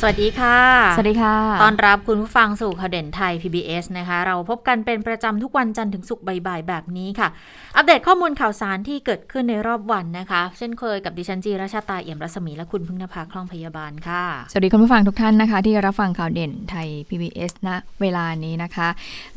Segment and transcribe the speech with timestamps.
[0.00, 0.58] สวัสดีค่ะ
[0.96, 7.28] สวัสดีค่ะ ตอนรับคุณผู้ฟังสู่ข่าวเด่นไทย PBS นะคะ เราพบกันเป็นประจำทุกวันจันทร์ถึงศุกร์บ่ายๆแบบนี้ค่ะ
[7.76, 17.68] อัปเดตข้อมูลข่าวสารที่เกิดขึ้นในรอบวันนะคะ เช่นเคยกับดิฉันจีราชาตาเอี่ยมรัศมีและคุณพึ่งนภาคล่องพยาบาลค่ะ สวัสดีคุณผู้ฟังทุกท่านนะคะ ที่รับฟังข่าวเด่นไทย PBS ณ
[18.00, 18.88] เวลานี้นะคะ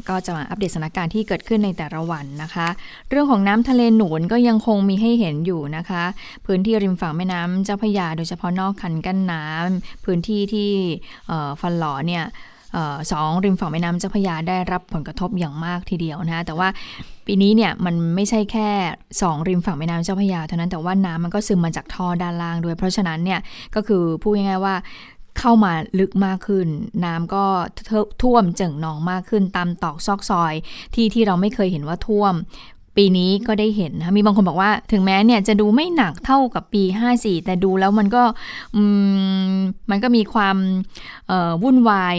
[0.10, 2.68] ก็จะมาอัปเดตสถานการณ์ที่เกิดขึ้นในแต่ละวันนะคะ
[3.10, 6.04] เรื่องของน้ำทะเลหนุนก็ยังคงมีให้เห็นอยู่นะคะ
[6.46, 10.72] พื้นที่ริมฝั่งแม่น้ำเจ้าพระยาโดยเฉพาะนอกคันกั้นน้ำพื้นที่ที่
[11.62, 12.26] ฟันหล่อเนี่ย
[13.12, 16.68] สองริมฝั่งแม่น้ำเจ้าพระยาได้รับผลกระทบอย่างมากทีเดียวนะแต่ว่า
[17.26, 18.70] ปีนี้เนี่ยมันไม่ใช่แค่
[19.12, 23.40] 2 ริมฝั่งแม่น้ำเจ้าพระยาเท่านั้นแต่ว่าน้ำมันก็ซึมมาจากท่อด้านล่างด้วย เพราะฉะนั้นเนี่ย
[23.76, 24.76] ก็คือพูดง่ายๆว่า
[25.40, 26.68] เข้ามาลึกมากขึ้น
[27.06, 27.44] น้ำก็
[28.22, 30.54] ท่วมเจิ่งนองมากขึ้นตามตอกซอกซอย
[30.94, 32.34] ที่ที่เราไม่เคยเห็นว่าท่วม
[32.98, 36.84] ปีนี้ก็ได้เห็นนะมีบางคนบอกว่า ถึงแม้เนี่ยจะดูไม่หนักเท่ากับปี
[37.16, 38.24] 54 แต่ดูแล้วมันก็
[39.92, 40.58] มันก็มีความ
[41.64, 42.18] วุ่นวาย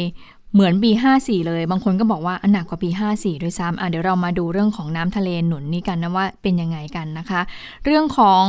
[0.55, 7.41] เหมือนปี 54 เลย บางคนก็บอกว่าอันหนักกว่าปี 54 ด้วยซ้ำอะเดี๋ยวเรามาดูเรื่องของน้ำทะเลหนุนนี้กันนะว่าเป็นยังไงกันนะคะ
[7.84, 8.45] เรื่องของ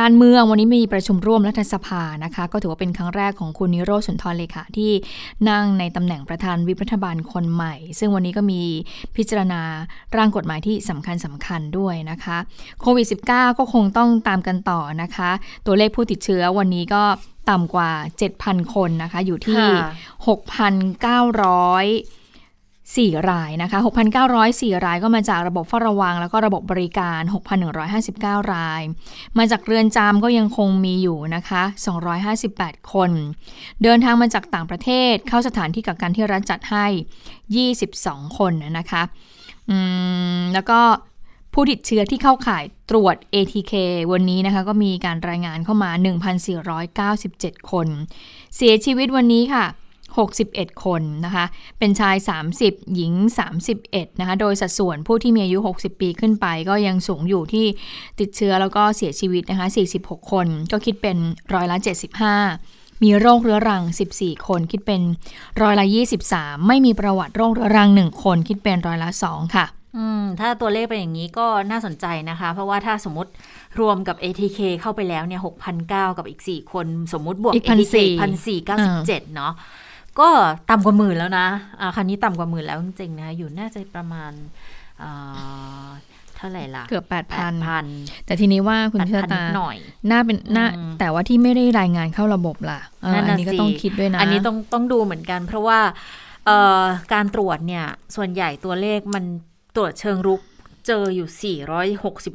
[0.00, 4.92] การเมืองวันนี้มีประชุมร่วมรัฐสภานะคะ ก็ถือว่าเป็นครั้งแรกของคุณนิโรธสุนทรเลขาที่
[5.50, 8.62] นั่งในตำแหน่งประธานวิปรัฐบาลคนใหม่ ซึ่งวันนี้ก็มี
[9.16, 9.62] พิจารณา
[10.16, 12.36] ร่างกฎหมายที่สำคัญสำคัญด้วยนะคะ
[12.80, 15.30] โควิด -19 ก็คงต้องตามกันต่อนะคะ
[15.66, 17.02] ตัวเลขผู้ติดเชื้อวันนี้ก็
[17.50, 17.90] ต่ำกว่า
[18.32, 19.64] 7,000 คนนะคะ อยู่ที่
[20.26, 22.19] 6,900
[22.94, 23.78] 4 รายนะคะ
[24.32, 27.20] 6,904 รายก็มาจากระบบเฝ้าระวัง แล้วก็ระบบบริการ
[27.86, 28.82] 6,159 ราย
[29.38, 31.62] มาจากเรือนจำก็ยังคงมีอยู่นะคะ
[32.26, 33.10] 258 คน
[33.82, 36.86] เดินทางมาจากต่างประเทศเข้าสถานที่กักกันที่รัฐจัดให้
[37.80, 39.02] 22 คนนะคะ
[40.54, 40.80] แล้วก็
[41.54, 43.72] ผู้ติดเชื้อที่เข้าข่ายตรวจ ATK
[44.12, 45.90] วันนี้นะคะก็มีการรายงานเข้ามา
[47.00, 47.86] 1,497 คน
[48.56, 49.64] เสียชีวิตวันนี้ค่ะ
[50.38, 51.44] 61 คนนะคะ
[51.78, 52.16] เป็นชาย
[52.54, 53.12] 30 หญิง
[53.66, 57.66] 31 นะคะ โดยสัดส่วนผู้ที่มีอายุ 60 ปีขึ้นไป ก็ยังสูงอยู่ที่
[58.20, 59.66] ติดเชื้อแล้วก็เสียชีวิตนะคะ
[59.98, 61.16] 46 คน ก็คิดเป็น
[61.54, 61.76] ร้อยละ
[62.40, 63.82] 75 มีโรคเรื้อรัง
[64.16, 65.02] 14 คน คิดเป็น
[65.62, 65.86] ร้อยละ
[66.26, 69.66] 23 ไม่มีประวัติโรคเรื้อรัง 1 คน คิดเป็นร้อยละ 2 ค่ะ
[69.96, 73.30] อืมถ้าตัวเลขเป็นอย่างนี้ก็น่าสนใจนะคะ เพราะว่าถ้าสมมติ
[73.80, 75.40] รวมกับ ATK เข้าไปแล้วเนี่ย
[75.78, 77.96] 6,009กับอีก 4 คน สมมุติบวก ATK
[78.66, 79.52] 1,497 เนาะ
[80.18, 80.28] ก็
[80.70, 81.46] ต่ำกว่าหมื่นแล้วนะ
[81.80, 84.32] อ่าคันนี้ต่ำกว่าหมื่นแล้วจริงๆนะอยู่น่าจะประมาณ
[86.36, 87.52] เท่าไหร่ล่ะ เกือบแปดพัน
[88.26, 89.76] แต่ทีนี้ว่าคุณเชื่อตาหน่อย
[90.10, 90.66] น่าเป็นน่า
[91.00, 92.80] แต่ว่าที่ไม่ได้รายงานเข้าระบบล่ะ
[93.14, 95.78] อันนี้ก็ต้องคิดด้วยนะ อันนี้ต้องต้องดูเหมือนกัน เพราะว่า
[97.12, 99.24] การตรวจเนี่ย ส่วนใหญ่ตัวเลขมัน
[99.76, 100.40] ตรวจเชิงรุก
[100.86, 101.56] เจออยู่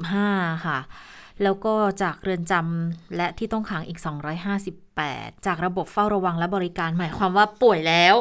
[0.03, 0.79] 465 ค่ะ
[1.43, 3.99] แล้วก็จากเรือนจำและที่ต้องขังอีก
[4.71, 8.15] 258 จากระบบเฝ้าระวังและบริการหมายความว่าป่วยแล้ว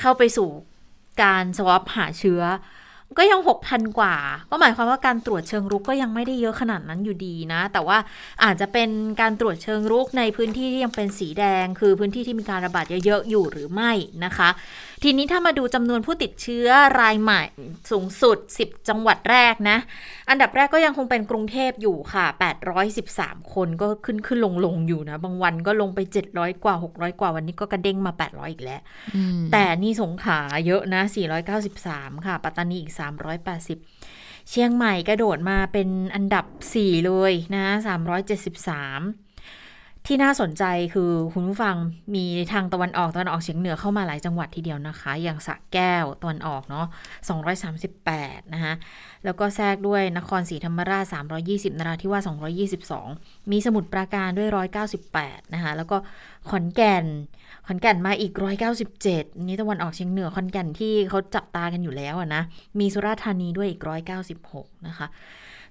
[0.00, 0.48] เข้าไปสู่
[1.22, 2.42] การสวอปหาเชื้อ
[3.18, 4.16] ก็ยัง 6,000 กว่า
[4.50, 7.98] ก็หมายความว่าการตรวจเชิงรุกก็ยังไม่ได้เยอะขนาดนั้นอยู่ดีนะ แต่ว่า
[8.44, 8.90] อาจจะเป็น
[9.20, 13.92] การตรวจเชิงรุกในพื้นที่ที่ยังเป็นสีแดง คือพื้นที่ที่มีการระบาดเยอะๆอยู่หรือไม่
[14.24, 14.48] นะคะ
[15.04, 16.68] ทีนี้ถ้ามาดูจำนวนผู้ติดเชื้อ
[17.00, 17.42] รายใหม่
[17.90, 19.78] สูงสุด 10 จังหวัดแรกนะ
[20.28, 22.26] อันดับแรกก็ยังคงเป็นกรุงเทพอยู่ค่ะ
[22.90, 26.00] 813 คนก็ขึ้นขึ้นลงลงอยู่นะ บางวันก็ลงไป
[26.32, 28.80] 700 กว่า 600 กว่าวันนี้ก็กระเด้งมา 800 อีกแล้ว
[29.52, 31.02] แต่นี่สงขาเยอะนะ
[31.64, 32.92] 493 ค่ะ ปัตตานีอีก
[33.70, 36.46] 380 เชียงใหม่กระโดดมาเป็นอันดับ
[36.76, 37.66] 4 เลยนะ
[38.32, 39.31] 373
[40.06, 40.64] ที่น่าสนใจ
[40.94, 41.76] คือคุณผู้ฟัง
[42.14, 46.86] มีทางตะวันออกตะวันออกเฉียงเหนือเข้ามาหลายจังหวัดทีเดียวนะคะ อย่างสระแก้วตะวันออกเนาะ
[47.70, 48.72] 238 นะคะ
[49.24, 51.04] แล้วก็แทรกด้วยนครศรีธรรมราช
[51.42, 52.28] 320 นราธิวาส
[52.88, 54.48] 222 มีสมุทรปราการด้วย
[55.00, 55.96] 198 นะคะแล้วก็
[56.50, 57.04] ขอนแก่น
[57.66, 58.32] ขอนแก่นมาอีก
[58.90, 62.42] 197 นี่ตะวันออกเฉียงเหนือขอนแก่นที่เขาจับตากันอยู่แล้วนะ
[62.78, 63.80] มีสุราษฎร์ธานีด้วยอีก
[64.34, 65.06] 196 นะคะ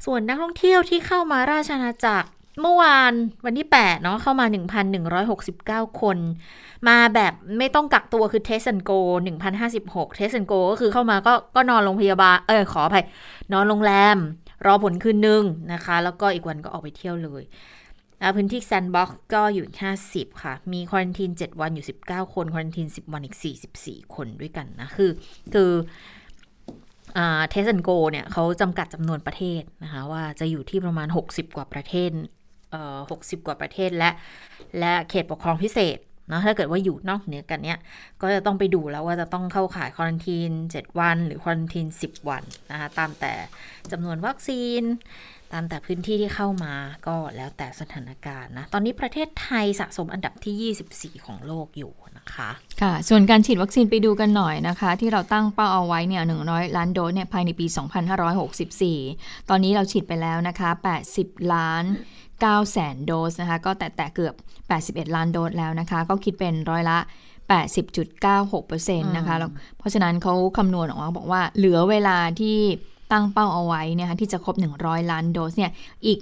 [0.05, 2.29] ส่วนนักท่องเที่ยวที่เข้ามาราชอาณาจักร
[2.61, 3.13] เมื่อวาน
[3.45, 4.45] วันที่ 8 เนาะเข้ามา
[5.23, 6.17] 1,169 คน
[6.87, 8.91] มาแบบไม่ต้องกักตัวคือ Test and Go
[9.53, 13.05] 1,056 Test and Go ก็คือเข้ามาก็ก็นอนโรงพยาบาล เออขออภัย
[13.53, 14.17] นอนโรงแรม
[14.65, 15.43] รอผลคืนหนึ่ง
[15.73, 17.43] นะคะ แล้วก็อีกวันก็ออกไปเที่ยวเลย
[18.35, 19.65] พื้นที่แซนด์บ็อกซ์ก็อยู่
[20.05, 23.37] 50 ค่ะ มี quarantine 7 วันอยู่ 19 คน quarantine 10 วันอีก
[23.75, 25.11] 44 คนด้วยกันนะ คือ
[25.53, 25.71] คือ
[27.49, 32.11] Test and Go เนี่ยเขาจำกัดจำนวนประเทศนะคะ ว่าจะอยู่ที่ประมาณ 60 กว่าประเทศ
[33.11, 34.09] หกสิบกว่าประเทศและ
[34.79, 35.97] และเขตปกครองพิเศษ
[36.31, 37.79] นะถ้าเกิดว่าอยู่นอกเหนือกันเนี้ย
[38.21, 43.33] ก็จะต้องไปดูแล้วว่าจะต้องเข้าข่าย quarantine 7 วัน หรือ quarantine 10 วันนะคะตามแต่
[43.91, 44.83] จำนวนวัคซีน
[45.53, 46.73] ตามแต่พื้นที่ที่เข้ามา
[47.07, 50.73] ก็แล้วแต่สถานการณ์นะ ตอนนี้ประเทศไทยสะสมอันดับที่
[51.13, 52.49] 24 ของโลกอยู่นะคะ
[52.81, 57.65] ค่ะ ส่วนการฉีดวัคซีนไปดูกันหน่อยนะคะ ที่เราตั้งเป้าเอาไว้เนี่ย 100 ล้านโดสเนี่ยภายในปี
[58.97, 60.69] 2564 ตอนนี้เราฉีดไปแล้วนะคะ
[61.11, 61.83] 80 ล้าน
[62.31, 64.35] 9แสนโดสนะคะ ก็แต่แต่เกือบ
[65.09, 66.97] 81 ล้านโดสแล้วนะคะ ก็คิดเป็นร้อยละ
[67.81, 72.57] 80.96%นะคะแล้วเพราะฉะนั้นเขาคำนวณออกมาบอกว่าเหลือเวลาที่
[73.11, 75.71] ตั้งเป้าเอาไว้เนี่ยค่ะที่จะครบ 100 ล้านโดสเนี่ย
[76.05, 76.19] อีก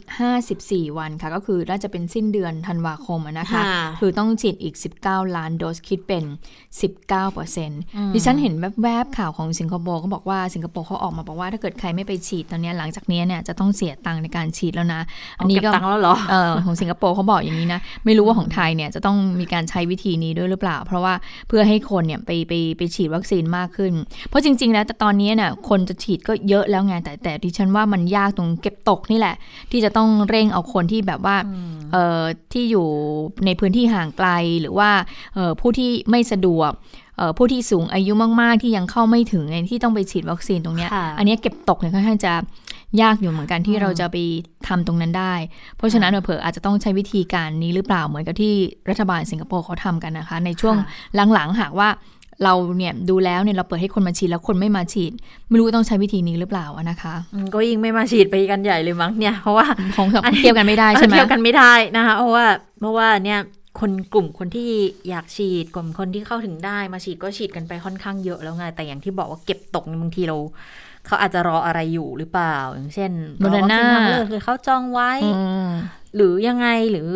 [0.47, 4.75] 54 วันค่ะ ก็คือน่าจะเป็นสิ้นเดือนธันวาคมอะนะคะค่ะคือต้องฉีดอีก
[5.05, 6.23] 19 ล้านโดสคิดเป็น
[6.99, 15.01] 19%ดิฉันเห็นแวบๆข่าวของสิงคโปร์เขาบอกว่าสิงคโปร์เขาออกมาบอกว่าถ้าเกิดใครไม่ไปฉีดตอนเนี้ยหลังจากเนี้ยเนี่ยจะต้องเสียตังค์ในการฉีดแล้วนะ
[15.39, 21.13] อันนี้เก็บตังค์แล้วเหรอเออของสิงคโปร์เขาบอกอย่างนี้นะ ไม่รู้ว่าของไทยเนี่ยจะต้องมีการใช้วิธีนี้ด้วยหรือเปล่า เพราะว่า
[21.47, 23.93] เพื่อให้คนเนี่ยไปไปไปฉีดวัคซีนมากขึ้น
[24.29, 29.35] เพราะจริงๆแล้วแต่ตอนนี้เนี่ยคนจะฉีดก็เยอะแล้วไงแต่แต่ดิฉันว่ามันยากตรงเก็บตกนี่แหละ
[29.71, 31.35] ที่จะต้องเร่งเอาคนที่แบบว่า
[31.91, 32.21] เอ่อ
[32.53, 32.87] ที่อยู่
[33.45, 34.29] ในพื้นที่ห่างไกล
[34.61, 34.89] หรือว่า
[35.35, 36.71] เอ่อผู้ที่ไม่สะดวก
[37.17, 38.11] เอ่อผู้ที่สูงอายุ
[38.41, 42.33] มาก ๆ ที่ยังเข้าไม่ถึงไงที่ต้องไปฉีดวัคซีนตรงเนี้ยค่ะอันเนี้ยเก็บตกเนี่ยค่อนข้างจะ
[43.01, 44.15] ยากอยู่เหมือนกันที่เราจะไป
[44.67, 45.33] ทำตรงนั้นได้
[45.77, 48.53] เพราะฉะนั้นเผลอๆอาจจะต้องใช้วิธีการนี้หรือเปล่าเหมือนกับที่
[48.89, 51.89] รัฐบาลสิงคโปร์เขาทำกันนะคะ ในช่วงค่ะหลัง ๆ หากว่า
[52.43, 55.11] เราเนี่ยดูแล้วเนี่ยเราเปิดให้คนมาฉีดแล้วคนไม่มาฉีด
[55.49, 59.65] ไม่รู้ว่าต้องใช้วิธีนี้หรือเปล่าอะนะคะอืมก็ยิ่งไม่มาฉีดไปกันใหญ่เลยมั้งเนี่ยเพราะว่า
[59.95, 62.45] ของสองอันนี้เทียบกันไม่ได้ใช่ไหมเทียบกันไม่ได้นะคะเพราะว่า
[62.79, 63.39] เพราะว่าเนี่ย
[63.79, 64.69] คนกลุ่มคนที่
[65.09, 70.37] อยากฉีดกลุ่มคนที่เข้าถึงได้มาฉีดก็ฉีดกันไปค่อนข้างเยอะแล้วไงแต่อย่างที่บอกว่าเก็บตกบางทีเรา
[71.05, 73.11] เขาอาจจะรออะไรอยู่หรือเปล่า อย่างเช่น
[73.43, 75.31] รอวัคซีนทางเลือกหรือเขาจองไว้อื
[75.65, 75.69] ม
[76.15, 77.11] หรือยังไงหรือ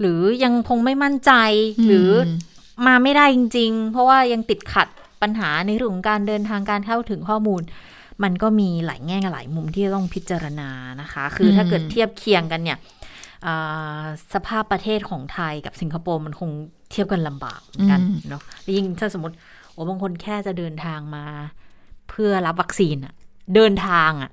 [0.00, 1.32] หรือยังคงไม่มั่นใจ
[1.86, 2.10] หรือ
[2.86, 4.88] มมาไม่ได้จริง ๆ เพราะว่ายังติดขัด
[5.22, 7.62] ปัญหาในเรื่องของการเดินทางการเข้าถึงข้อมูล
[8.22, 10.70] มันก็มีหลายแง่หลายมุมที่ต้องพิจารณา
[11.00, 12.78] นะคะ คือถ้าเกิดเทียบเคียงกันเนี่ย
[13.46, 14.02] อ่า
[14.34, 16.50] สภาพประเทศของไทยกับสิงคโปร์มันคง
[16.90, 19.34] เทียบกันลำบากเหมือนกันอืมเนาะแล้วยิ่งถ้าสมมติ
[19.72, 21.24] โอ้บางคนแค่จะเดินทางมา
[22.10, 23.14] เพื่อรับวัคซีนอะ
[23.54, 24.30] เดินทางอะ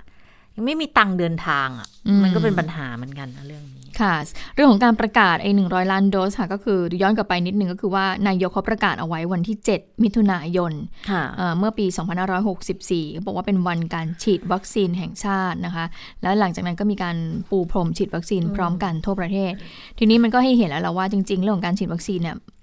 [0.54, 1.88] ยังไม่มีตังค์เดินทางอะ
[2.22, 4.14] มันก็เป็นปัญหาเหมือนกันนะเรื่องนี้ ค่ะ
[4.54, 10.72] เรื่องของการประกาศไอ้หนึ่งล้านโดสค่ะก็คือย้อนกลับไปนิดนึงก็คือว่านายกเขาประกาศเอาไว้วันที่ 7 มิถุนายน
[11.10, 15.84] ค่ะเอ่อเมื่อปี 2564เขาบอกว่าเป็นวันการฉีดวัคซีนแห่งชาตินะคะ
[16.22, 17.16] แล้วหลังจากนั้นก็มีการ
[17.50, 19.52] ปูพรมฉีดวัคซีนพร้อมกันทั่วประเทศ
[19.98, 22.59] ทีนี้มันก็ให้เห็นแล้วแหละว่าจริง ๆ เรื่องของการฉีดวัคซีนเนี่ยเอ่อ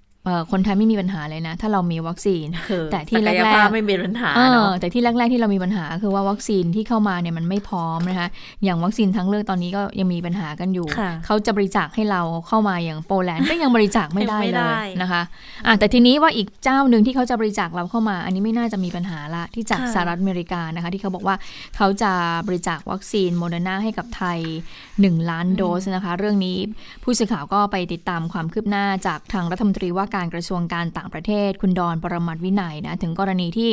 [0.52, 2.46] คนไทยไม่มีปัญหาเลยนะ ถ้าเรามีวัคซีน
[2.92, 8.28] แต่ที่ศักยแรกๆภาพไม่มีปัญหาเออเนาะแต่ที่แรกๆที่เรามีปัญหาคือว่าวัคซีนที่เข้ามาเนี่ยมันไม่พร้อมนะคะ
[8.64, 15.22] อย่างวัคซีนทางเลือกตอนนี้ก็ยังมีปัญหากันอยู่ค่ะเขาจะบริจาคให้เราเข้ามาอย่างโปแลนด์ก็ยังบริจาคไม่ได้ไม่ได้เลยนะคะ
[15.66, 21.36] อะแต่ทีนี้ว่าอีกเจ้าหนึ่งที่เขาจะบริจาคเราเข้ามา อันนี้ไม่น่าจะมีปัญหาละที่จากค่ะสหรัฐอเมริกานะคะ ที่เขาบอกว่า
[21.78, 22.12] เขาจะ
[22.48, 24.40] บริจาควัคซีนโมเดอร์นาให้กับไทย
[24.86, 26.58] 1 ล้านโดสนะคะ เรื่องนี้
[27.04, 33.72] ผู้สื่อข่าวก็ไปติดตามความคืบหน้าจากทางรัฐมนตรีว่าการกระทรวงการต่างประเทศ คุณดอนปรมัตถ์วินัยนะถึงกรณีที่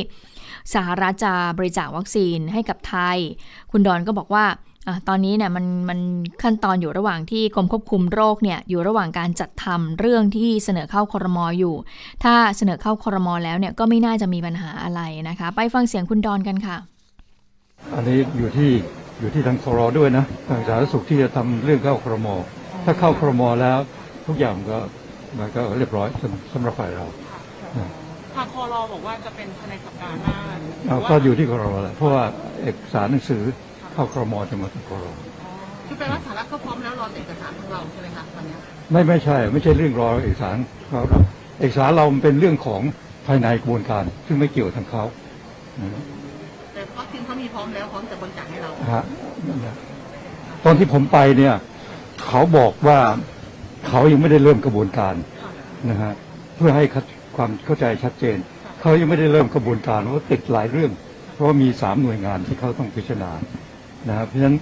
[0.75, 3.19] สหรัฐจะบริจาควัคซีนให้กับไทย
[3.73, 4.47] คุณดอนก็บอกว่า
[4.89, 5.99] อตอนนี้เนี่ยมันมัน
[6.43, 11.75] ขั้นตอนอยู่ระหว่างที่กรมควบคุมโรคเนี่ยอยู่ระหว่างการจัดทำเรื่องที่เสนอเข้าคอรมออยู่
[12.25, 16.77] ถ้าเสนอเข้าคอรมอแล้วเนี่ยก็ไม่น่าจะมีปัญหาอะไรนะคะ ไปฟังเสียงคุณดอนกันค่ะ
[17.95, 18.71] อันนี้อยู่ที่
[19.21, 22.35] อยู่ที่ทางครอด้วยนะทางสาธารณสุขที่จะทำเรื่องเข้าครมอ
[22.85, 23.79] ถ้าเข้าครมอแล้ว
[24.27, 24.79] ทุกอย่างก็
[25.39, 27.07] มันก็เรียบร้อยสำสำหรับฝ่ายเรา
[28.35, 32.25] ทางคอรอบอกว่าจะเป็นภายในสัปดาห์หน้าหรือเอาว่าก็อยู่ที่ครมแหละเพราะว่า
[32.63, 33.43] เอกสารหนังสือ
[33.93, 35.17] เข้าครมจะมาถึงครม
[35.87, 38.59] คือแปลว่าสาระก็พร้อมแล้วรอแต่เอกสารของเราใช่ไหมคะวันเนี้ย
[38.93, 40.57] ไม่ไม่ใช่ ไม่ใช่เรื่องรอเอกสาร
[40.89, 41.23] เขาครับ
[41.61, 42.83] เอกสารเรามันเป็นเรื่องของ
[43.27, 45.05] ภายในกระบวนการ ซึ่งไม่เกี่ยวกับทางเขา
[45.81, 46.03] นะ
[46.75, 49.05] แต่วัคซีนเขามีพร้อมแล้วพร้อมจะบริจาคให้เราฮะ
[49.47, 49.75] นั่นแหละ
[50.65, 51.55] ตอนที่ผมไปเนี่ย
[52.27, 52.99] เขาบอกว่า
[53.89, 55.15] เขายังไม่ได้เริ่มกระบวนการ
[55.91, 56.13] นะฮะ
[56.57, 56.85] เพื่อให้
[57.37, 58.37] ความเข้าใจชัดเจน
[58.81, 60.91] เขายังไม่ได้เริ่มกระบวนการเพราะว่าติดหลายเรื่อง
[61.35, 63.33] เพราะมีสามหน่วยงานที่เขาต้องพิจารณา
[64.09, 64.57] นะฮะเพราะฉะนั้น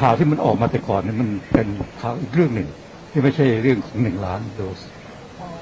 [0.00, 1.66] ข่าวที่มันออกมาแต่ก่อนเนี่ยมันเป็น
[2.00, 2.68] ข่าวอีกเรื่องหนึ่ง
[3.10, 4.80] ที่ไม่ใช่เรื่องของหนึ่งล้านโดส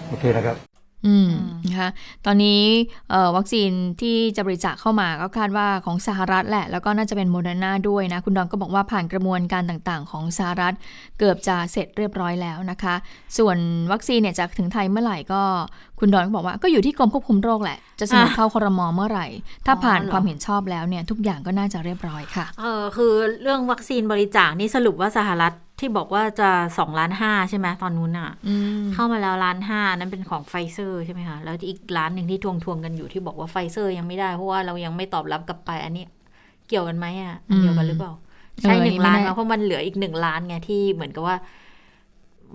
[0.08, 0.71] โอเคนะครับ
[1.06, 1.30] อืม
[1.66, 1.90] นะคะ
[2.26, 2.62] ตอนนี้
[3.10, 10.74] เอ่อวัคซีนที่จะบริจาคเข้ามาก็คาดว่าของสหรัฐแหละ แล้วก็น่าจะเป็นโมเดอร์นาด้วยนะ คุณดอนก็บอกว่าผ่านกระบวนการต่างๆ ของสหรัฐ
[11.18, 12.94] เกือบจะเสร็จเรียบร้อยแล้วนะคะ
[13.38, 13.56] ส่วน
[13.92, 15.42] วัคซีนเนี่ยจะถึงไทยเมื่อไหร่ก็
[16.00, 19.26] คุณดอนก็บอกว่าก็อยู่ที่กรมควบคุมโรคแหละ จะเสนอเข้าครมเมื่อไหร่
[19.66, 36.04] ถ้าผ่านอ๋อเหรอความเห็นชอบแล้วเนี่ยทุกอย่างก็น่าจะเรียบร้อยค่ะเออคือเรื่องวัคซีนบริจาคนี่สรุปว่าสหรัฐ ที่บอกว่าจะสองล้านห้าใช่ไหมตอนนู้นอะอืมเข้ามาแล้วล้านห้านั้นเป็นของไฟเซอร์ใช่ไหมคะแล้วอีกล้านหนึ่งที่ทวงทวงๆกันอยู่ที่บอกว่าไฟเซอร์ยังไม่ได้เพราะว่าเรายังไม่ตอบรับกลับไป อันนี้
[36.68, 38.12] เกี่ยวกันไหมอะอันเดียวกันหรือเปล่า
[38.60, 41.36] ใช่เออหนึ่งไม่ล้านแน่นะเพราะมันเหลืออีกหนึ่งล้านไงที่เหมือนกับว่า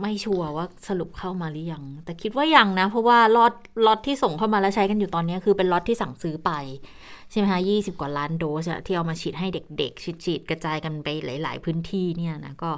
[0.01, 3.53] ไม่ชัวร์ว่าสรุปเข้ามาหรือยัง แต่คิดว่ายังนะ เพราะว่าล็อต
[3.85, 6.51] ล็อตที่ส่งเข้ามาแล้วใช้กันอยู่ตอนนี้คือเป็นล็อตที่สั่งซื้อไป
[7.31, 12.71] ใช่ไหมคะยี่สิบกว่าล้านโดสอะที่เอามาฉีดให้เด็กๆฉีดฉีดกระจายกันไปหลาย ๆ พื้นที่เนี่ยนะก็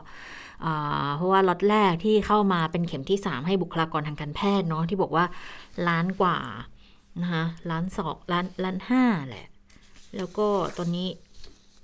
[1.17, 5.25] เพราะว่าล็อตแรกที่เข้ามาเป็นเข็มที่สามให้บุคลากรทางการแพทย์เนาะที่บอกว่า
[5.87, 6.37] ล้านกว่า
[7.21, 9.47] นะคะล้านสองล้านล้านห้าแหละ
[10.17, 11.07] แล้วก็ตอนนี้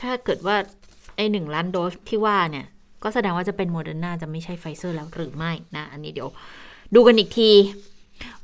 [0.02, 0.56] ถ้าเกิดว่า
[1.16, 2.66] ไอ้หนึ่งล้านโดสที่ว่าเนี่ย
[3.04, 6.30] ก็แสดงว่าจะเป็นโมเดอร์นาจะไม่ใช่ไฟเซอร์แล้วหรือไม่นะ อันนี้เดี๋ยว
[6.96, 7.50] ดูกันอีกที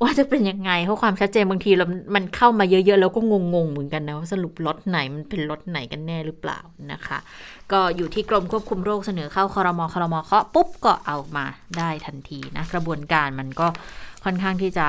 [0.02, 1.86] ว่าจะเป็นยังไงเพราะความชัดเจนบางทีเรา
[2.16, 3.22] มันเข้ามาเยอะๆ แล้วก็
[3.54, 6.60] งงๆ เหมือนกันนะว่าสรุปล็อตไหนมันเป็นล็อตไหนกันแน่หรือเปล่า
[6.92, 7.18] นะคะ
[7.72, 11.46] ก็อยู่ที่กรมควบคุมโรคเสนอเข้าคอรมอคอรมอเคาะปุ๊บก็เอามา
[11.78, 13.68] ได้ทันทีนะกระบวนการมันก็
[14.24, 14.88] ค่อนข้างที่จะ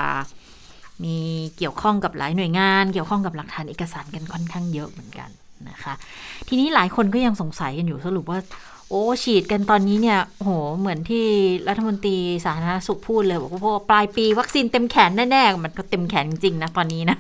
[1.05, 1.17] มี
[1.57, 5.31] เกี่ยวข้องกับหลายหน่วยงาน เกี่ยวข้องกับหลักฐานเอกสารกันค่อนข้างเยอะเหมือนกัน
[5.69, 5.95] นะคะ
[6.49, 8.39] ทีนี้หลายคนก็ยังสงสัยกันอยู่สรุปว่า
[8.95, 11.25] โอ้ฉีดกันตอนนี้เนี่ยโหเหมือนที่
[11.69, 17.17] รัฐมนตรีสาธารณสุขพูดเลยบอกว่าพอปลายปีวัคซีนเต็มแขนแน่ๆมันก็เต็มแขนจริงๆนะตอนนี้นะ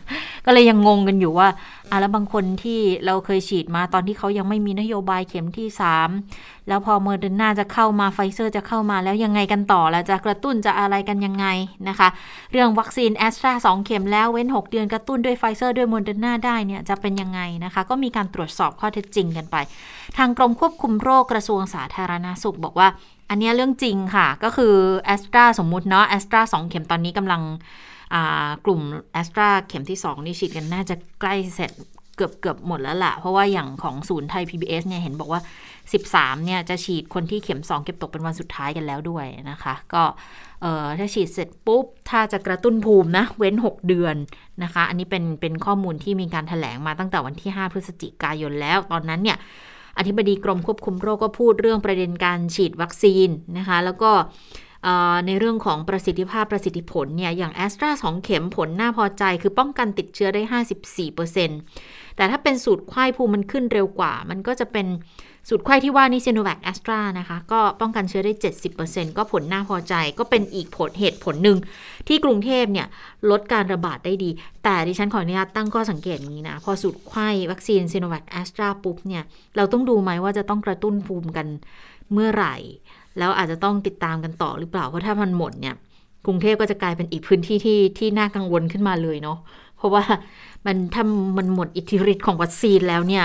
[0.47, 1.49] ก็เลยยังงงกันอยู่ว่า
[1.91, 5.69] อะแล้วบางคนที่เราเคยฉีดมาตอนที่เขายังไม่มีนโยบายเข็มที่
[6.19, 11.47] 3 แล้วพอโมเดอร์นาจะเข้ามาไฟเซอร์จะเข้ามาแล้วยังไงกันต่อแล้วจะกระตุ้นจะอะไรกันยังไง
[11.88, 12.09] นะคะ
[12.52, 19.57] เรื่องวัคซีนแอสตราสองเข็มแล้วเว้น 6 เดือนกระตุ้นด้วยไฟเซอร์ด้วยโมเดอร์นาได้เนี่ยจะเป็นยังไงนะคะ ก็มีการตรวจสอบข้อเท็จจริงกันไป
[20.19, 22.88] ทางกรมควบคุมโรคกระทรวงสาธารณสุขบอกว่า
[23.31, 24.75] อันนี้เรื่องจริงค่ะ ก็คือ
[25.07, 27.42] แอสตราสมมุติเนาะแอสตราสองเข็มตอนนี้กำลัง
[28.64, 28.81] กลุ่ม
[29.12, 31.71] แอสตราเข็มที่ 2 นี่ฉีดกันน่าจะใกล้เสร็จ
[32.16, 35.40] เกือบเกือบหมดแล้วล่ะ เพราะว่าอย่างของศูนย์ไทย PBS เนี่ยเห็นบอกว่า
[35.92, 40.02] 13 เนี่ยจะฉีดคนที่เข็ม 2 เก็บตกเป็นวันสุดท้ายกันแล้วด้วยนะคะ ก็
[40.99, 44.16] ถ้าฉีดเสร็จปุ๊บ ถ้าจะกระตุ้นภูมินะ เว้น 6 เดือน
[44.62, 49.38] นะคะ อันนี้เป็นเป็นข้อมูลที่มีการถแถลงมาตั้งแต่วันที่ 5 พฤศจิกายนแล้ว ตอนนั้นเนี่ย
[49.99, 54.11] อธิบดีกรมควบคุมโรคก็พูดเรื่องประเด็นการฉีดวัคซีนนะคะ แล้วก็
[55.26, 60.61] ในเรื่องของประสิทธิภาพประสิทธิผลเนี่ยอย่างแอสตราสองเข็มผลน่าพอใจคือป้องกันติดเชื้อได้
[61.30, 64.87] 54%แต่ถ้าเป็นสูตรไข้ภูมิมันขึ้นเร็วกว่า มันก็จะเป็น
[65.49, 68.32] สูตรไข้ที่ว่านี่ซโนแวคแอสตรานะคะ ก็ป้องกันเชื้อได้
[68.75, 71.58] 70%ก็ผลน่าพอใจ ก็เป็นอีกผลเหตุผลหนึ่ง
[72.08, 72.87] ที่กรุงเทพเนี่ย
[73.30, 74.30] ลดการระบาดได้ดี
[74.64, 79.22] แต่ดิฉันขออนุญาตตั้งข้อสังเกตอย่างนี้นะ พอสูตรไขว้วัคซีนซิโนแวคแอสตราปุ๊บเนี่ย
[79.56, 81.46] เราต้องดูไหมว่าจะต้องกระตุ้นภูมิกัน
[82.12, 82.56] เมื่อไหร่
[83.18, 85.75] แล้วอาจจะต้องติดตามกันต่อหรือเปล่าเพราะถ้ามันหมดเนี่ย
[86.26, 89.38] กรุงเทพก็จะกลายเป็นอีกพื้นที่ที่ที่น่ากังวลขึ้นมาเลยเนาะ
[89.76, 90.04] เพราะว่า
[90.66, 91.04] มันถ้า
[91.38, 93.25] มันหมดอิทธิฤทธิ์ของวัคซีนแล้วเนี่ย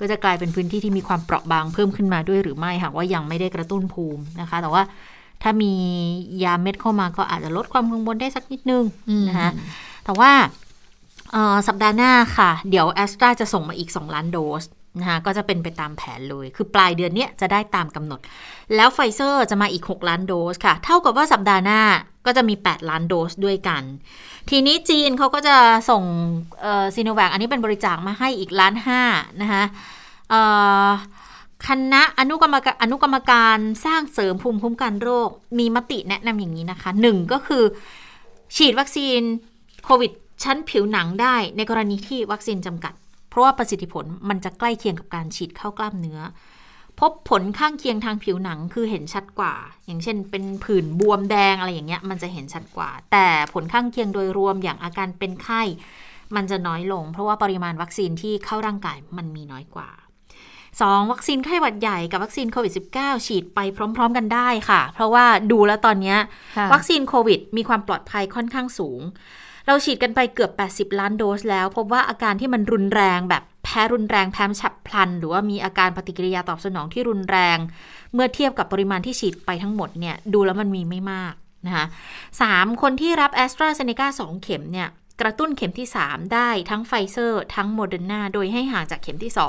[0.00, 4.82] ก็จะกลายเป็นพื้นที่ที่มีความเปราะบางเพิ่มขึ้นมาด้วยหรือไม่หากว่ายังไม่ได้กระตุ้นภูมินะคะ แต่ว่า
[5.42, 5.72] ถ้ามี
[6.44, 8.84] ยาเม็ดเข้ามาก็อาจจะลดความกังวลได้สักนิดนึง
[9.28, 9.50] นะคะ
[10.04, 10.30] แต่ว่า
[11.32, 14.64] เอ่อสัปดาห์หน้าค่ะ เดี๋ยวแอสตราจะส่งมาอีก 2 ล้านโดส
[15.00, 18.20] นะคะก็จะเป็นไปตามแผนเลย คือปลายเดือนเนี้ยจะได้ตามกำหนด
[18.76, 21.80] แล้วไฟเซอร์จะมาอีก 6 ล้านโดสค่ะ เท่ากับว่าสัปดาห์หน้า
[22.26, 23.82] ก็จะมี 8 ล้านโดสด้วยกัน
[24.50, 25.56] ทีนี้จีนเขาก็จะ
[25.90, 26.02] ส่ง
[26.94, 29.00] ซีโนแวคอันนี้เป็นบริจาคมาให้อีกล้านห้า
[29.42, 29.64] นะคะ
[31.66, 37.64] คณะอนุกรรมการอนุกรรมการสร้างเสริมภูมิคุ้มกันโรค มีมติแนะนำอย่างนี้นะคะหนึ่งก็คือ
[38.56, 39.20] ฉีดวัคซีน
[39.84, 40.12] โควิด
[40.44, 42.92] ชั้นผิวหนังได้ในกรณีที่วัคซีนจำกัด
[43.28, 46.20] เพราะว่าประสิทธิผลมันจะใกล้เคียงกับการฉีดเข้ากล้ามเนื้อ
[47.00, 49.54] พบผลข้างเคียงทางผิวหนังคือเห็นชัดกว่า
[49.86, 55.62] อย่างเช่น เป็นผื่นบวมแดงอะไรอย่างเงี้ยมันจะเห็นชัดกว่า แต่ผลข้างเคียงโดยรวมอย่างอาการเป็นไข้
[56.36, 59.88] มันจะน้อยลง เพราะว่าปริมาณวัคซีนที่เข้าร่างกายมันมีน้อยกว่า
[60.70, 61.10] 2.
[61.12, 63.58] วัคซีนไข้หวัดใหญ่กับวัคซีนโควิด -19 ฉีดไป
[63.96, 66.18] พร้อม ๆ กันได้ค่ะ เพราะว่าดูแล้วตอนเนี้ย
[66.56, 69.00] ค่ะวัคซีนโควิด มีความปลอดภัยค่อนข้างสูง
[69.66, 77.58] เราฉีดกันไปเกือบ 80 ล้านโดสแล้ว พบว่าอาการที่มันรุนแรงแบบแพ้รุนแรงแพ้ฉับพลัน หรือว่ามีอาการปฏิกิริยาตอบสนองที่รุนแรง
[78.14, 81.34] เมื่อเทียบกับปริมาณที่ฉีดไปทั้งหมดเนี่ยดูแล้วมันมีไม่มาก
[81.66, 81.86] นะคะ
[82.42, 84.88] สามคนที่รับแอสตราเซเนกา2เข็มเนี่ย
[85.20, 89.40] กระตุ้นเข็มที่ 3 ได้ทั้งไฟเซอร์ ทั้งโมเดอร์นาโดยให้ห่างจากเข็มที่ 2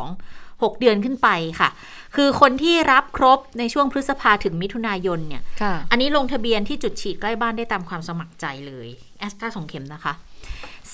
[0.61, 1.29] 6 เดือนขึ้นไป
[1.59, 1.69] ค่ะ
[2.15, 8.87] คือคนที่รับครบในช่วงพฤษภาถึงมิถุนายนเนี่ยค่ะอันนี้ลงทะเบียนที่จุดฉีดใกล้บ้านได้ตามความสมัครใจเลย
[9.19, 10.13] แอสตราสองเข็มนะคะ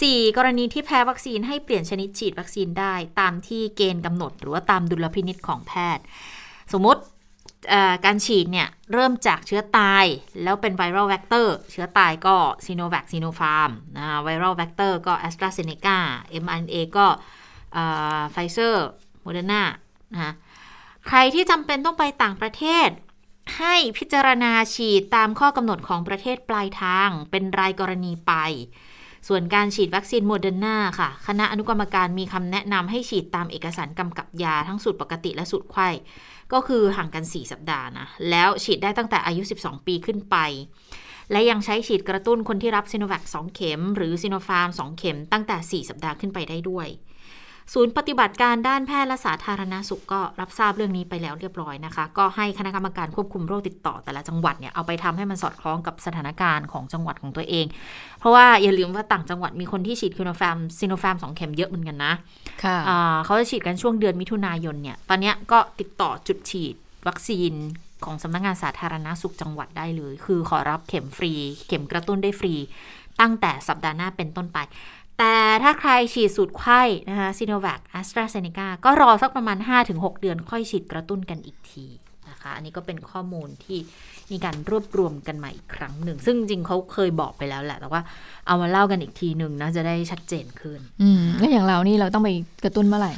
[0.01, 0.37] 4.
[0.37, 6.03] กรณีที่แพ้วัคซีนให้เปลี่ยนชนิดฉีดวัคซีนได้ ตามที่เกณฑ์กำหนด หรือว่าตามดุลพินิจของแพทย์
[6.73, 7.01] สมมติ
[8.05, 10.05] การฉีดเนี่ยเริ่มจากเชื้อตาย
[10.43, 12.35] แล้วเป็น viral vector เชื้อตายก็
[12.65, 15.97] ซิโนแวคซิโนฟาร์มนะ viral vector ก็แอสตราเซเนกา
[16.43, 17.07] mRNA ก็
[18.31, 18.85] ไฟเซอร์
[19.21, 19.63] โมเดอร์นา
[20.13, 20.33] นะ
[21.07, 22.89] ใครที่จำเป็นต้องไปต่างประเทศ
[23.57, 28.33] ให้พิจารณาฉีดตามข้อกำหนดของประเทศปลายทางเป็นรายกรณีไป
[29.27, 35.89] ส่วนการฉีดวัคซีนโมเดอร์นาค่ะ คณะอนุกรรมการมีคำแนะนำให้ฉีดตามเอกสารกำกับยาทั้งสูตรปกติและสูตรไขว้
[36.53, 40.35] ก็คือห่างกัน 4 สัปดาห์นะ แล้วฉีดได้ตั้งแต่อายุ 12 ปีขึ้นไป
[41.31, 46.87] และยังใช้ฉีดกระตุ้นคนที่รับซีโนแวค2เข็ม หรือซีโนฟาร์ม 2 เข็มตั้งแต่ 4 สัปดาห์ขึ้นไปได้ด้วย
[47.73, 57.65] ศูนย์ปฏิบัติการด้านแพทย์และสาธารณาสุขก็รับทราบเรื่องนี้ไปแล้วเรียบร้อยนะคะ ก็ให้คณะกรรมการควบคุมโรคติดต่อแต่ละจังหวัดเนี่ยเอาไปทำให้มันสอดคล้องกับสถานการณ์ของจังหวัดของตัวเอง
[58.19, 62.13] เพราะว่าอย่าลืมว่าต่างจังหวัดมีคนที่ฉีดคิโนฟาร์มซีโนฟาร์มสองเข็มเยอะเหมือนกันนะ
[62.63, 66.75] ค่ะอ่าเขาจะฉีดกันช่วงเดือนมิถุนายนเนี่ยตอนเนี้ยก็ติดต่อจุดฉีด
[67.07, 67.53] วัคซีน
[68.05, 71.33] ของสำนักงานสาธารณาสุขจังหวัดได้เลย คือขอรับเข็มฟรี
[71.67, 72.53] เข็มกระตุ้นได้ฟรี
[73.21, 74.57] ตั้งแต่สัปดาห์หน้าเป็นต้นไป
[75.19, 79.57] แต่ถ้าใครฉีดสูตรไข้นะคะซีโนแวคแอสตราเซเนกาก็รอสักประมาณ
[79.89, 81.85] 5-6 เดือนค่อยฉีดกระตุ้นกันอีกที
[82.29, 83.79] นะคะ อันนี้ก็เป็นข้อมูลที่
[84.31, 88.01] มีการรวบรวมกันมาอีกครั้งหนึ่ง ซึ่งจริงๆเขาเคยบอกไปแล้วแหละ แต่ว่า
[88.47, 92.29] เอามาเล่ากันอีกทีหนึ่งนะ จะได้ชัดเจนขึ้น อืมแล้วอย่างเรานี่เราต้องไป
[92.63, 93.13] กระตุ้นเมื่อไหร่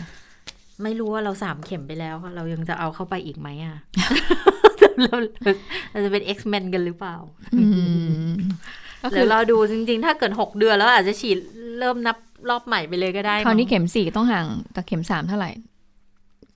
[0.83, 3.77] ไม่รู้ว่าเราสามเข็มไปแล้วค่ะเรายังจะเอาเข้าไปอีกไหมอะ
[5.03, 5.15] เรา
[5.91, 7.15] เราจะเป็น X-Men กันหรือเปล่า
[7.55, 7.63] อื
[8.27, 8.33] ม
[9.03, 11.37] ก็หคืรืออเราดูจริง ๆ ถ้าเกิด6เดือนแล้วอาจจะฉีด
[11.79, 12.17] เริ่มนับ
[12.49, 15.51] รอบใหม่ไปเลยก็ได้คราวนี้มั้งเข็มสี่ต้องห่างกับเข็มสามเท่าไหร่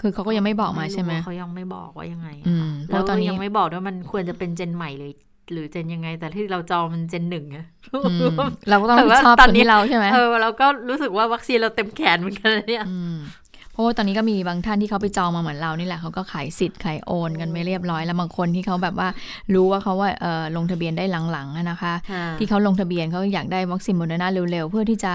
[0.02, 5.12] คือเขาก็ยังไม่บอกมาใช่ไหมรู้ว่เขายังไม่บอกว่ายังไงอืมเพแล้วราะตอนนี้ยังไม่บอกด้วยมันควรจะเป็นเจนใหม่เลย
[5.52, 7.66] หรือ Gen ยังไง แต่ที่เราจองมัน Gen หนึ่งอะ
[8.06, 8.36] อืม
[8.70, 13.16] เราก็ต้องรับผิดชอบแต่ว่าตอนคนนี้ที่เราใช่ไหมเออเราก็รู้สึกว่าวัคซีนเราเต็มแขนเหมือนกันนะเนี่ยอืม
[13.49, 13.49] เพ
[13.80, 19.10] ราะว่าตอนนี้ก็มีบางท่านที่เขาไปจองมาเหมือนเรานี่แหละเขาก็ขายสิทธิ์ขายโอนกันไปเรียบร้อย แล้วบางคนที่เขาแบบว่า
[19.54, 21.94] รู้ว่าเขาว่าเออลงทะเบียนได้หลังๆอะนะคะ
[22.40, 25.14] ที่เขาลงทะเบียนเขาอยากได้วัคซีนโมเดอร์นาเร็วๆ เพื่อที่จะ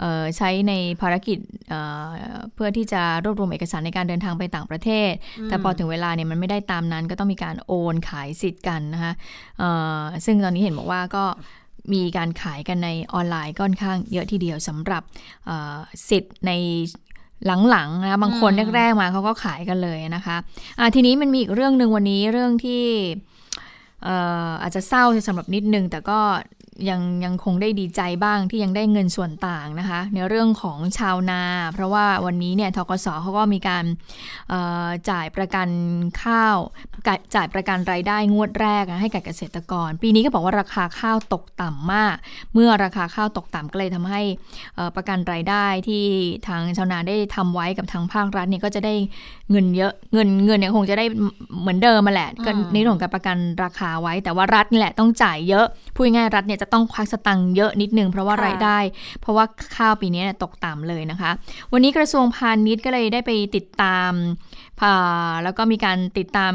[0.00, 2.08] เอ่อใช้ในภารกิจเอ่อ
[2.54, 5.12] เพื่อที่จะรวบรวมเอกสารในการเดินทางไปต่างประเทศ
[5.48, 9.12] แต่พอถึงเวลาเนี่ยมันไม่ได้ตามนั้นก็ต้องมีการโอนขายสิทธิ์กันนะคะ
[9.58, 11.24] เอ่อซึ่งตอนนี้เห็นบอกว่าก็
[11.94, 15.02] มีการขายกันในออนไลน์ค่อนข้างเยอะทีเดียวสำหรับ
[15.46, 15.76] เอ่อ
[16.08, 16.52] สิทธิ์ใน
[17.70, 20.36] หลังๆนะคะบางคนอืมแรกๆมาเขาก็ขายกันเลยนะคะ
[20.78, 22.84] อะทีนี้มันมีอีกเรื่องหนึ่งวันนี้เรื่องที่
[24.04, 24.16] เอ่
[24.48, 26.18] ออาจจะเศร้าสำหรับนิดนึง แต่ก็
[26.90, 31.42] ยังยังคงได้ดีใจบ้างที่ยังได้เงินส่วนต่างนะคะ ในเรื่องของชาวนา
[31.74, 33.84] เพราะว่าวันนี้เนี่ยทกสเขาก็มีการ
[34.50, 35.68] เอ่อจ่ายประกัน
[36.22, 36.56] ข้าว
[37.06, 42.16] กะจ่ายประกันรายได้งวดแรกอะให้กับเกษตรกร ปีนี้ก็บอกว่าราคาข้าวตกต่ำมาก
[42.54, 44.22] เมื่อราคาข้าวตกต่ำก็เลยทำให้
[44.76, 46.04] เอ่อประกันรายได้ที่
[46.48, 48.94] ทางชาวนาได้ทำไว้กับทางภาครัฐเนี่ยก็จะได้
[49.50, 51.04] เงินเยอะเงินเงินเนี่ยคงจะได้
[51.60, 58.78] เหมือนเดิมมาแหละก็อืมในเรื่องของการประกันราคาไว้ แต่ว่ารัฐนี่แหละต้องจ่ายเยอะพูดง่ายๆรัฐเนี่ยจะต้องควักสตังค์เยอะนิดนึงเพราะว่าค่ะรายได้
[59.20, 59.44] เพราะว่า
[59.76, 61.30] ข้าวปีนี้เนี่ยตกต่ำเลยนะคะ
[61.72, 64.12] วันนี้กระทรวงพาณิชย์ก็เลยได้ไปติดตาม
[64.82, 66.54] อ่าแล้วก็มีการติดตาม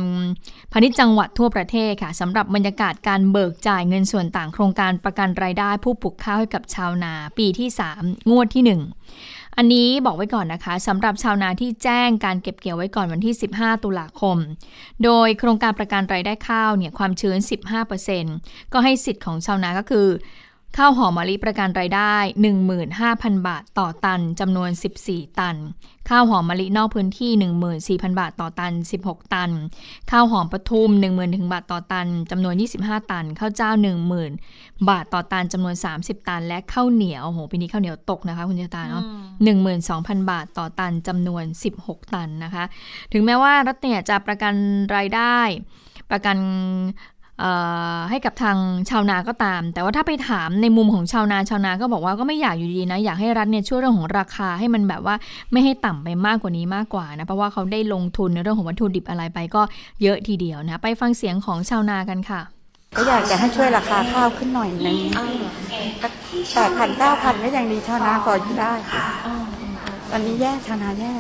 [0.72, 7.70] พาณิชย์จังหวัดทั่วประเทศค่ะสำหรับบรรยากาศการเบิกจ่ายเงินส่วนต่างโครงการประกันรายได้ผู้ปลูกข้าวให้กับชาวนา ปีที่
[8.00, 8.80] 3 งวดที่ 1
[9.62, 14.38] อันนี้บอกไว้ก่อนนะคะสำหรับชาวนาที่แจ้งการเก็บเกี่ยวไว้ก่อนวันที่ 15 ตุลาคม
[15.04, 17.38] โดยโครงการประกันรายได้ข้าวเนี่ยความชื้น
[18.06, 20.08] 15%ก็ให้สิทธิ์ของชาวนาก็คือ
[20.78, 22.16] ข้าวหอมมะลิประกันรายได้
[22.78, 24.70] 15,000 บาทต่อตันจำนวน
[25.04, 25.56] 14 ตัน
[26.10, 27.32] ข้าวหอมมะลินอกพื้นที่
[27.72, 29.52] 14,000 บาทต่อตัน 16 ตัน
[30.12, 33.72] ข้าวหอมปทุม10,000ถึงบาทต่อตันจำนวน 25 ตัน ข้าวเจ้า
[34.28, 39.04] 10,000 บาทต่อตันจำนวน 30 ตัน และข้าวเหนียวโอ้โหปีนี้ข้าวเหนียวตกนะคะคุณเจตาเนาะ
[39.68, 41.44] 12,000 บาทต่อตันจำนวน
[41.80, 42.64] 16 ตันนะคะ
[43.14, 44.54] ถึงแม้ว่ารัฐเนี่ยจะประกัน
[44.96, 45.38] รายได้
[46.12, 47.19] ประกันเอ่อ
[48.10, 48.58] ให้กับทาง
[48.90, 55.16] ชาวนาก็ตาม แต่ว่าถ้าไปถามในมุมของชาวนาชาวนาก็บอกว่าก็ไม่อยากอยู่ดีนะ อยากให้รัฐเนี่ยช่วยเรื่องของราคาให้มันแบบว่า
[55.52, 59.62] ไม่ให้ต่ำไปมากกว่านี้มากกว่านะเพราะว่าเขาได้ลงทุนในเรื่องของวัตถุดิบอะไรไปก็
[60.02, 62.42] เยอะทีเดียวนะ ไปฟังเสียงของชาวนากันค่ะ
[62.98, 64.98] ก็อยากจะให้ช่วยราคาข้าวขึ้นหน่อยนึง
[66.54, 68.74] แปดพันเก้าพันก็ยังดีชาวนาพออยู่ได้
[70.12, 71.14] ตอนนี้แย่ชาวนาแย่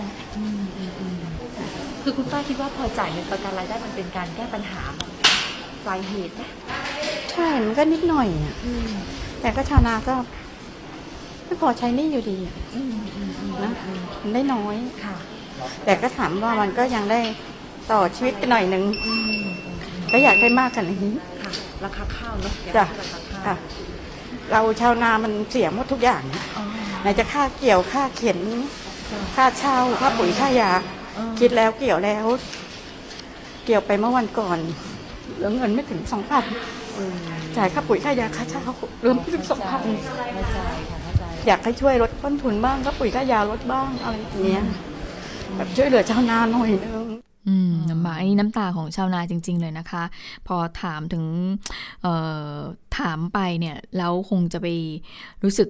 [2.04, 4.82] คือคุณป้าคิดว่าพอจ่ายเงินประกันรายได้มันเป็นการแก้ปัญหา
[5.86, 6.42] ปลายเหตุไหม
[7.32, 8.56] ใช่มันก็นิดหน่อยอะ
[9.42, 10.16] แต่ก็ชาวนาก็
[11.46, 12.56] ไม่พอใช้หนี่อยู่ดีอะ
[13.64, 13.72] นะ
[14.22, 15.16] มันได้น้อยค่ะ
[15.86, 17.22] แต่ก็ถามว่ามันก็ยังได้
[17.92, 18.84] ต่อชีวิตไปหน่อยนึง
[20.12, 21.14] ก็อยากได้มากกว่านี้
[21.44, 21.52] ค่ะ
[21.84, 23.56] ราคาข้าวเนาะอยากจ้ะได้ราคาข้าวค่ะ
[24.52, 26.24] เราชาวนามันเสียหมดทุกอย่าง
[26.58, 26.64] อ๋อ
[27.02, 28.40] ไหนจะค่าเกี่ยวค่าเข็น
[29.36, 30.72] ค่าเช่าค่าปุ๋ยค่ายา
[31.18, 32.26] อ๋อคิดแล้วเกี่ยวแล้ว
[33.66, 34.60] เกี่ยวไปเมื่อวันก่อน
[35.40, 36.44] เหลือเงินไม่ถึงสองพัน
[36.98, 37.14] อืม
[37.58, 38.62] จ่ายค่าปุ๋ยค่ายาค่าเช่า
[39.06, 40.22] รวมไม่ถึงสองพันเข้าใจ
[40.52, 44.64] ค่ะเข้าใจอยากให้ช่วยลดต้นทุนบ้างค่าปุ๋ยค่ายาลดบ้างอะไรอย่างเงี้ย
[45.58, 47.08] แบบช่วยเหลือชาวนาหน่อยนึง
[47.48, 50.04] อืมลำบากอันนี้น้ำตาของชาวนาจริง ๆ เลยนะคะ
[50.48, 51.26] พอถามถึง
[52.02, 52.14] เอ่
[52.52, 52.56] อ
[52.98, 54.68] ถามไปเนี่ยแล้วคงจะไป
[55.44, 55.70] รู้สึก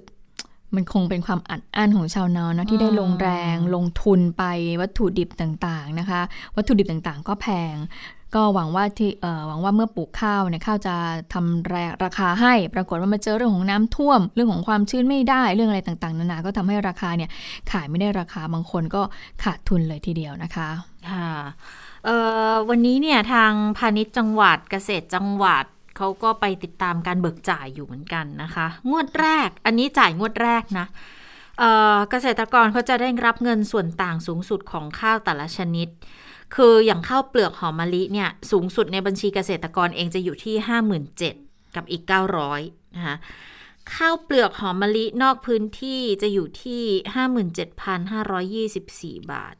[0.74, 4.44] มันคงเป็นความอัดอั้นของชาวนาเนอะที่ได้ลงแรงลงทุนไป
[4.80, 6.20] วัตถุดิบต่างๆนะคะ
[6.56, 7.74] วัตถุดิบต่างๆ ก็แพง
[8.34, 10.94] ก็หวังว่าที่เอ่อหวังว่าเมื่อปลูกข้าวเนี่ยข้าวจะ
[11.32, 17.30] ทำแรราคาให้ ปรากฏว่ามาเจอเรื่องของน้ำท่วม เรื่องของความชื้นไม่ได้เรื่องอะไรต่างๆ นานา ก็ทำให้ราคาเนี่ย
[17.70, 19.02] ขายไม่ได้ราคาบางคนก็
[19.44, 20.68] ขาดทุนเลยทีเดียวนะคะ
[21.10, 21.32] ค่ะ
[22.04, 22.16] เอ่
[22.50, 25.64] อวันนี้เนี่ยทางพาณิชย์จังหวัดเกษตรจังหวัด
[25.96, 30.86] เขาก็ไปติดตามการเบิกจ่ายอยู่เหมือนกันนะคะ งวดแรก อันนี้จ่ายงวดแรกนะ
[32.10, 35.88] เกษตรกรเขาจะได้รับเงินส่วนต่างสูงสุดของข้าวแต่ละชนิด
[36.54, 40.54] คืออย่างข้าวเปลือกหอมมะลิเนี่ยสูงสุดในบัญชีเกษตรกรเองจะอยู่ที่
[41.16, 42.02] 57,000กับอีก
[42.50, 43.16] 900นะคะ
[43.94, 46.82] ข้าวเปลือกหอมมะลินอกพื้นที่จะอยู่ที่
[49.20, 49.54] 57,524 บาท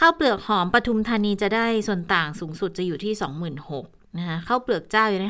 [0.00, 3.12] ข้าวเปลือกหอมปทุมธานีจะได้ส่วนต่างสูงสุดจะอยู่ที่
[3.60, 5.28] 26,000นะคะข้าวเปลือกเจ้าจะได้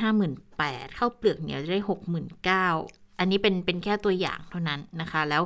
[0.48, 5.42] 58,000ข้าวเปลือกเหนียวจะได้ 69,000 อันนี้เป็นเป็นแค่ตัวอย่างเท่านั้นนะคะ แล้ว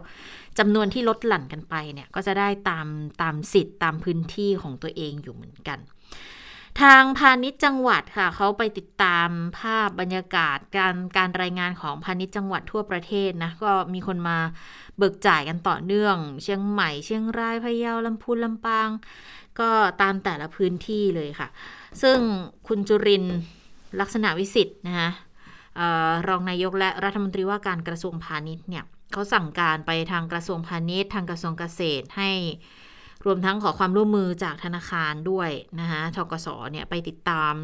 [0.59, 2.87] จำนวนที่ลดหลั่นกันไปเนี่ยก็จะได้ตาม
[3.22, 5.78] ตามสิทธิ์ตามพื้นที่ของตัวเองอยู่เหมือนกัน
[6.81, 9.28] ทางพาณิชย์จังหวัดค่ะเขาไปติดตาม
[9.59, 14.38] ภาพบรรยากาศการการรายงานของพาณิชย์จังหวัดทั่วประเทศนะก็มีคนมา
[14.96, 18.88] เบิกจ่ายกันต่อเนื่อง เชียงใหม่ เชียงรายพะเยาลำพูนลำปาง
[19.61, 19.70] ก็
[20.02, 21.48] ตามแต่ละพื้นที่เลยค่ะ
[22.02, 22.18] ซึ่ง
[22.68, 23.24] คุณจุริน
[24.00, 25.11] ลักษณะวิสิทธิ์นะคะ
[26.28, 32.30] รองนายกและรัฐมนตรีว่าการกระทรวงพาณิชย์เนี่ยเขาสั่งการไปทางกระทรวงพาณิชย์ทางกระทรวงเกษตรให้
[33.26, 37.54] รวมทั้งขอความร่วมมือจากธนาคารด้วยนะคะทกสเนี่ยไปติดตาม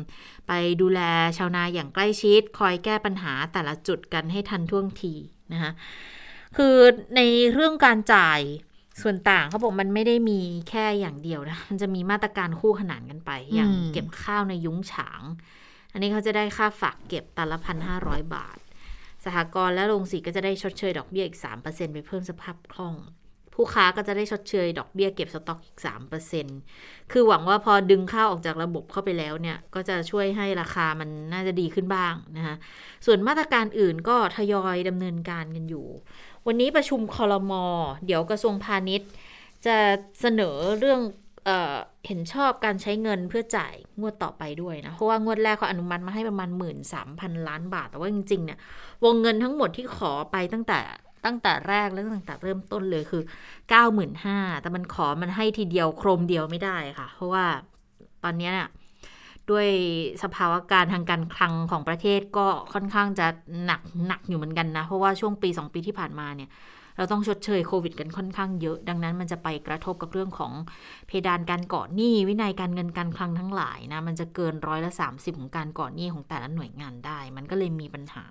[0.48, 1.00] ไปดูแล
[1.36, 5.14] ชาวนาอย่างใกล้ชิด คอยแก้ปัญหาแต่ละจุดกันให้ทันท่วงที
[5.52, 5.72] นะคะ
[6.56, 6.76] คือ
[7.16, 7.20] ใน
[7.52, 8.40] เรื่องการจ่าย
[9.02, 15.22] ส่วนต่างเขาบอกมันไม่ได้มีแค่อย่างเดียวนะ มันจะมีมาตรการคู่ขนานกันไป อย่างอืมเก็บข้าวในยุ้งฉาง
[15.94, 18.58] อันนี้เขาจะได้ค่าฝากเก็บตันละพันห้าร้อยบาท
[19.24, 22.96] สหกรณ์และโรงสีก็จะได้ชดเชยดอกเบี้ยอีก 3%ไปเพิ่มสภาพคล่อง
[23.54, 25.78] ผู้ค้าก็จะได้ชดเชยดอกเบี้ยเก็บสต็อกอีก
[26.44, 32.56] 3%คือหวังว่าพอดึงข้าวออกจากระบบเข้าไปแล้วเนี่ย ก็จะช่วยให้ราคามันน่าจะดีขึ้นบ้างนะคะ
[33.06, 35.86] ส่วนมาตรการอื่นก็ทยอยดำเนินการกันอยู่
[36.46, 37.64] วันนี้ประชุมคอรมอ
[38.06, 39.08] เดี๋ยวกระทรวงพาณิชย์
[39.66, 39.76] จะ
[40.20, 41.00] เสนอเรื่อง
[41.44, 48.58] เเห็นชอบการใช้เงินเพื่อจ่ายงวดต่อไปด้วยนะ เพราะว่างวดแรกเขาอนุมัติมาให้ประมาณ 1 3 0 0 0 ล้านบาท แต่ว่าจริงๆเนี่ย
[49.04, 50.80] วงเงินทั้งหมดที่ขอไปตั้งแต่
[51.24, 53.22] ตั้งแต่แรกและตั้งแต่เริ่มต้นเลยคือ
[53.92, 57.44] 95,000แต่มันขอมันให้ทีเดียวโครมเดียวไม่ได้ค่ะ เพราะว่า
[58.24, 58.68] ตอนนี้เนี่ย
[59.50, 59.68] ด้วย
[60.22, 63.26] สภาวะการทางการคลังของประเทศก็ค่อนข้างจะ
[63.64, 66.50] หนักหนักอยู่เหมือนกันนะ เพราะว่าช่วงปี 2 ปีที่ผ่านมาเนี่ย
[66.96, 70.52] เราต้องชดเชยโควิดกันค่อนข้างเยอะ ดังนั้นมันจะไปกระทบกับเรื่องของ
[71.06, 78.24] เพดานการก่อหนี้วินัยการเงินการคลังทั้งหลายนะมันจะเกินร้อยละ 30 ของการก่อหนี้ของแต่ละหน่วยงานได้ มันก็เลยมีปัญหา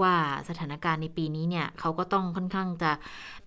[0.00, 0.14] ว่า
[0.48, 2.90] สถานการณ์ในปีนี้เนี่ยเขาก็ต้องค่อนข้างจะ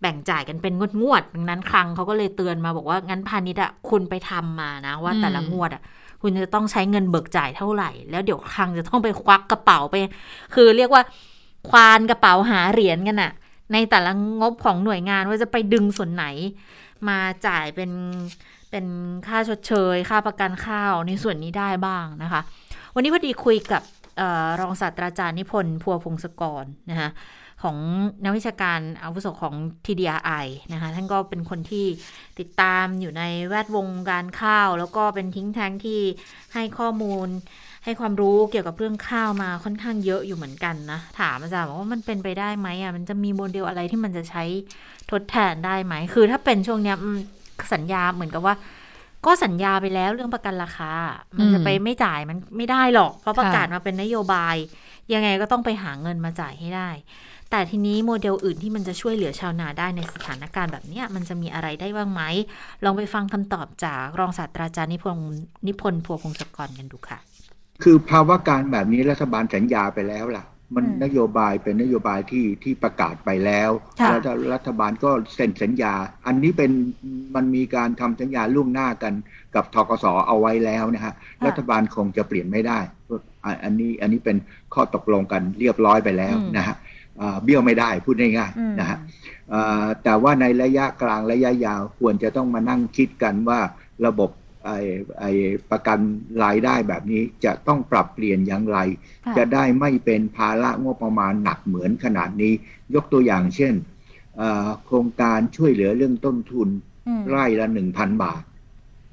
[0.01, 5.81] แบ่งจ่ายกันเป็นงวดงวดๆดังนั้นคลังเขาก็เลยเตือนมาบอกว่างั้นพาณิชย์อะคุณไปทำมานะว่าแต่ละงวดอะ
[6.21, 9.95] คุณจะต้องใช้เงินเบิกจ่ายเท่าไหร่ แล้วเดี๋ยวคลังจะต้องไปควักกระเป๋าไป
[10.53, 11.03] คือเรียกว่า
[11.69, 13.31] ควานกระเป๋าหาเหรียญกันอะ
[13.73, 16.25] ในแต่ละงบของหน่วยงานว่าจะไปดึงส่วนไหน
[17.07, 17.91] มาจ่ายเป็น
[18.71, 18.85] เป็น
[19.27, 22.41] ค่าชดเชย ค่าประกันข้าวในส่วนนี้ได้บ้างนะคะ
[22.93, 23.83] วันนี้พอดีคุยกับ
[24.19, 27.09] ออรองศาสตราจารย์นิพนธ์พัวพงศกรนะคะ
[27.63, 27.77] ของ
[28.23, 31.85] นักวิชาการอาวุโสของ TDRI นะคะท่านก็เป็นคนที่
[32.39, 36.01] ติดตามอยู่ในแวดวงการข้าว แล้วก็เป็นทิ้งแท้งที่
[36.53, 37.27] ให้ข้อมูล
[37.87, 44.43] ให้ความรู้เกี่ยวกับเรื่องข้าวมาค่อนข้างเยอะอยู่เหมือนกันนะ ถามอาจารย์บอกว่ามันเป็นไปได้ไหมอะมันจะมีโมเดลอะไรที่มันจะใช้
[45.11, 46.97] ทดแทนได้ไหม คือถ้าเป็นช่วงเนี้ย
[47.73, 48.55] สัญญาเหมือนกับว่า
[49.25, 50.91] ก็สัญญาไปแล้วเรื่องประกันราคา
[51.37, 54.55] มันจะไปไม่จ่ายมันไม่ได้หรอก เพราะประกาศมาเป็นนโยบาย
[55.13, 56.89] ยังไงก็ต้องไปหาเงินมาจ่ายให้ได้
[57.51, 62.21] แต่ทีนี้โมเดลอื่นที่มันจะช่วยเหลือชาวนาได้ในสถานการณ์แบบนี้มันจะมีอะไรได้บ้างไหม
[62.83, 67.19] ลองไปฟังคำตอบจากรองศาสตราจารย์นิพนธ์นิพนธ์พัวพงศกรกันดูค่ะ
[67.83, 74.21] คือภาวะการแบบนี้รัฐบาลสัญญาไปแล้วล่ะ มันอืมนโยบายเป็นนโยบายที่ที่ประกาศไปแล้วค่ะแล้ว
[74.53, 75.93] รัฐบาลก็เซ็นสัญญา
[76.27, 76.71] อันนี้เป็น
[77.35, 79.13] มันมีการทำสัญญาล่วงหน้ากัน
[79.55, 81.13] กับทกสเอาไว้แล้วนะฮะ
[81.45, 82.79] รัฐบาลคงจะเปลี่ยนไม่ได้
[83.43, 84.37] อะอันนี้อันนี้เป็น
[84.73, 86.75] ข้อตกลงกันเรียบร้อยไปแล้วอืมนะฮะ
[87.21, 88.97] อ่าเบี้ยวไม่ได้พูดง่ายอืมๆนะฮะ
[89.53, 93.59] อ่าแต่ว่าในระยะกลางระยะยาวควรจะต้องมานั่งคิดกันว่า
[94.05, 94.29] ระบบ
[94.67, 94.79] ไอ้
[95.19, 95.31] ไอ้
[95.71, 95.99] ประกัน
[96.43, 98.79] รายได้แบบนี้จะต้องปรับเปลี่ยนอย่างไร
[99.25, 102.53] ค่ะจะได้ไม่เป็นภาระงบประมาณหนักเหมือนขนาดนี้
[102.95, 103.73] ยกตัวอย่างเช่น
[104.37, 106.69] เอ่อโครงการช่วยเหลือเรื่องต้นทุน
[107.07, 108.41] อืมไร่ละหนึ่งพันบาท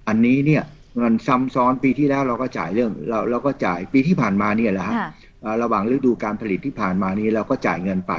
[0.08, 0.62] อันนี้เนี่ย
[1.02, 5.08] มันซ้ำซ้อนปีที่แล้วเราก็จ่ายเรื่องเราเราก็จ่ายปีที่ผ่านมาเนี่ยแหละฮะค่ะ
[5.42, 8.14] เอ่อระหว่างฤดูการผลิตที่ผ่านมานี้เราก็จ่ายเงินไป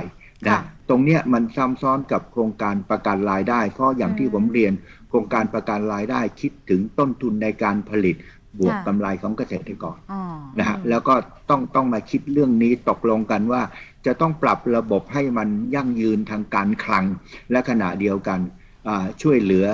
[0.45, 4.73] นะค่ะตรงเนี้ยมันซ้ำซ้อนกับโครงการประกันรายได้เพราะอย่างที่ผมเรียน
[5.04, 8.15] โค รงการประกันรายได้คิดถึงต้นทุนในการผลิต
[8.59, 10.21] บวกค่ะกำไรของเกษตรกรอ๋อ
[10.59, 11.15] นะฮะแล้วก็
[11.49, 13.61] ต้องต้องมาคิดเรื่องนี้ตกลงกันว่า
[14.05, 17.05] จะต้องปรับระบบให้มันยั่งยืนทางการคลัง
[17.51, 18.39] และขณะเดียวกัน
[18.87, 19.67] อ่าช่วยเหลือ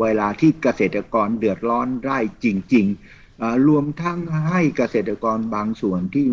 [0.00, 4.18] เวลาที่เกษตรกรเดือดร้อนได้จริงๆอ่ารวมทั้ง
[4.50, 6.26] ให้เกษตรกรบางส่วนที่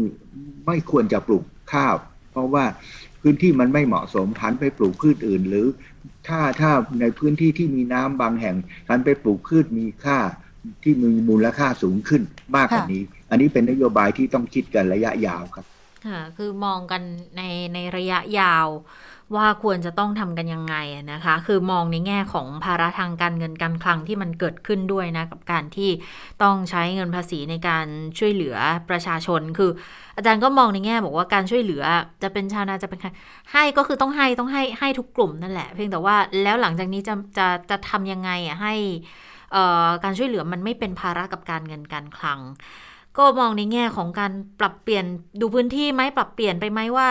[0.65, 1.95] ไม่ควรจะปลูกข้าว
[2.31, 2.65] เพราะว่า
[3.21, 5.67] พื้นที่มันไม่เหมาะสมหันไปปลูกพืชอื่น หรือ
[6.27, 8.55] ถ้าถ้าในพื้นที่ที่มีน้ำบางแห่ง
[8.89, 10.17] หันไปปลูกพืชมีค่า
[10.83, 12.21] ที่มีมูลค่าสูงขึ้น
[12.55, 15.65] มากกว่าค่ะนี้ อันนี้เป็นนโยบายที่ต้องคิดกันระยะยาวครับ
[16.05, 17.01] ค่ะ คือมองกัน
[17.37, 17.41] ใน
[17.73, 18.67] ในระยะยาว
[19.35, 20.75] ว่าควรจะต้องทำกันยังไง
[21.13, 25.89] นะคะ คือมองในแง่ของภาระทางการเงินการคลังที่มันเกิดขึ้นด้วยนะ กับการที่
[26.43, 27.85] ต้องใช้เงินภาษีในการ
[28.19, 28.55] ช่วยเหลือ
[28.89, 29.71] ประชาชน คือ
[30.15, 31.83] อาจารย์ก็มองในแง่บอกว่าการช่วยเหลือ
[32.23, 33.09] จะเป็นชาวนาจะเป็นใคร
[33.51, 38.73] ให้ก็คือต้องให้ต้องให้ให้ทุกกลุ่มนั่นแหละ เพียงแต่ว่าแล้วหลังจากนี้จะจะจะทำยังไงอะให้
[40.03, 42.39] การช่วยเหลือมันไม่เป็นภาระกับการเงินการคลัง
[43.17, 45.05] ก็มองในแง่ของการปรับเปลี่ยน
[45.41, 47.09] ดูพื้นที่ไหมปรับเปลี่ยนไปไหมว่า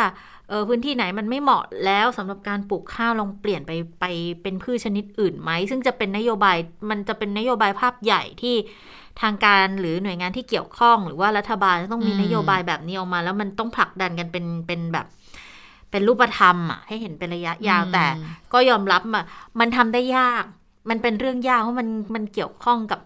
[0.48, 4.04] เออพื้นที่ไหนมันไม่เหมาะแล้วสำหรับการปลูกข้าวลองเปลี่ยนไปไป
[4.42, 6.56] เป็นพืชชนิดอื่นไหม ซึ่งจะเป็นนโยบาย
[6.90, 8.54] มันจะเป็นนโยบายภาพใหญ่ที่
[9.20, 15.06] ทางการหรือหน่วยงานที่เกี่ยวข้อง หรือว่ารัฐบาลจะต้องมีอืมนโยบายแบบนี้ออกมา แล้วมันต้องผลักดันกันเป็นเป็นแบบ
[15.90, 18.04] เป็นรูปธรรมอะให้เห็นเป็นระยะยาวแต่
[18.52, 19.24] ก็ยอมรับอะ
[19.60, 20.44] มันทำได้ยาก
[20.90, 23.00] มันเป็นเรื่องยากเพราะมันมันเกี่ยวข้องกับ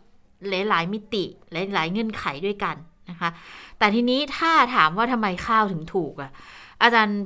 [0.49, 2.77] หลายๆมิติหลายๆเงื่อนไขด้วยกัน
[3.11, 3.31] นะคะ
[3.79, 6.31] แต่ทีนี้ถ้าถามว่าทำไมข้าวถึงถูกอะ
[6.83, 7.19] อาจารย์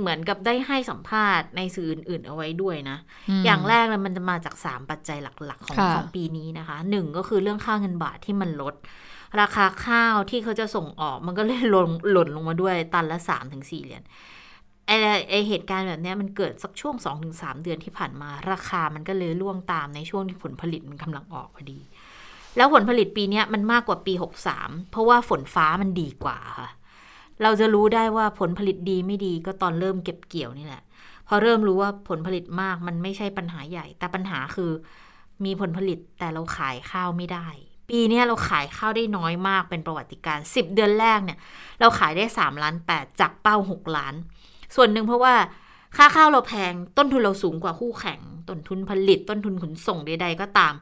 [0.00, 2.98] เหมือนกับได้ให้สัมภาษณ์ในสื่ออื่นๆเอาไว้ด้วยนะ
[3.40, 8.74] มอย่างแรกเลยมันจะมาจาก 3 ปัจจัยหลักๆ ของค่ะของปีนี้นะคะหนึ่งก็คือเรื่องค่าเงินบาทที่มันลด
[9.40, 14.02] ราคาข้าวที่เขาจะส่งออกมันก็เลยหล่นหล่นลงมาด้วยตันละ3าถึงสเหรียญ
[14.86, 14.90] ไอ
[15.30, 16.94] ไอเหตุการณ์แบบเนี้ยมันเกิดสักช่วง
[17.30, 21.80] 2-3 เดือนที่ผ่านมา ราคามันก็เลยล่วงตามในช่วงที่ผลผลิตมันกำลังออกพอดี
[22.56, 24.12] แล้วผลผลิตปีเนี้ยมันมากกว่าปี
[24.52, 26.68] 63 เพราะว่าฝนฟ้ามันดีกว่าค่ะ
[27.42, 30.82] เราจะรู้ได้ว่าผลผลิตดีไม่ดีก็ตอนเริ่มเก็บเกี่ยวนี่แหละ
[31.28, 34.70] พอเริ่มรู้ว่าผลผลิตมากมันไม่ใช่ปัญหาใหญ่ แต่ปัญหาคือ
[35.44, 37.46] มีผลผลิตแต่เราขายข้าวไม่ได้
[37.90, 41.38] ปีนี้เราขายข้าวได้น้อยมากเป็นประวัติการ 10 เดือนแรกเนี่ย
[41.80, 44.14] เราขายได้3ล้าน8จากเป้า 6 ล้าน
[44.76, 45.34] ส่วนหนึ่งเพราะว่า
[45.96, 50.74] ค่าข้าวเราแพงต้นทุนเราสูงกว่าคู่แข่งต้นทุนผลิต ต้นทุนขนส่งใดๆก็ตาม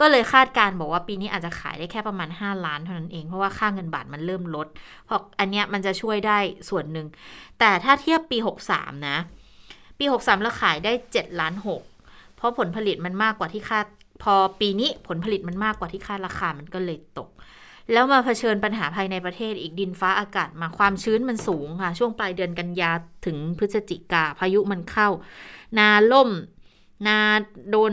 [0.00, 4.68] ก็เลยคาดการบอกว่าปีนี้อาจจะขายได้แค่ประมาณ 5 ล้านเท่านั้นเอง เพราะว่าค่าเงินบาทมันเริ่มลด
[5.06, 7.06] เพราะอันเนี้ยมันจะช่วยได้ส่วนหนึ่ง
[7.58, 8.38] แต่ถ้าเทียบปี
[8.72, 9.18] 63 นะ
[9.98, 11.54] ปี 63เราขายได้ 7 ล้าน
[11.96, 13.86] 6 เพราะผลผลิตมันมากกว่าที่คาด
[14.22, 17.28] พอปีนี้ผลผลิตมันมากกว่าที่คาดราคามันก็เลยตก
[17.92, 22.90] แล้วมาเผชิญปัญหาภายในประเทศอีกดินฟ้าอากาศมาความชื้นมันสูงค่ะ ช่วงปลายเดือนกันยา
[23.26, 25.08] ถึงพฤศจิกาพายุมันเข้า
[25.78, 26.30] นาล่ม
[27.06, 27.18] นา
[27.70, 27.92] โดน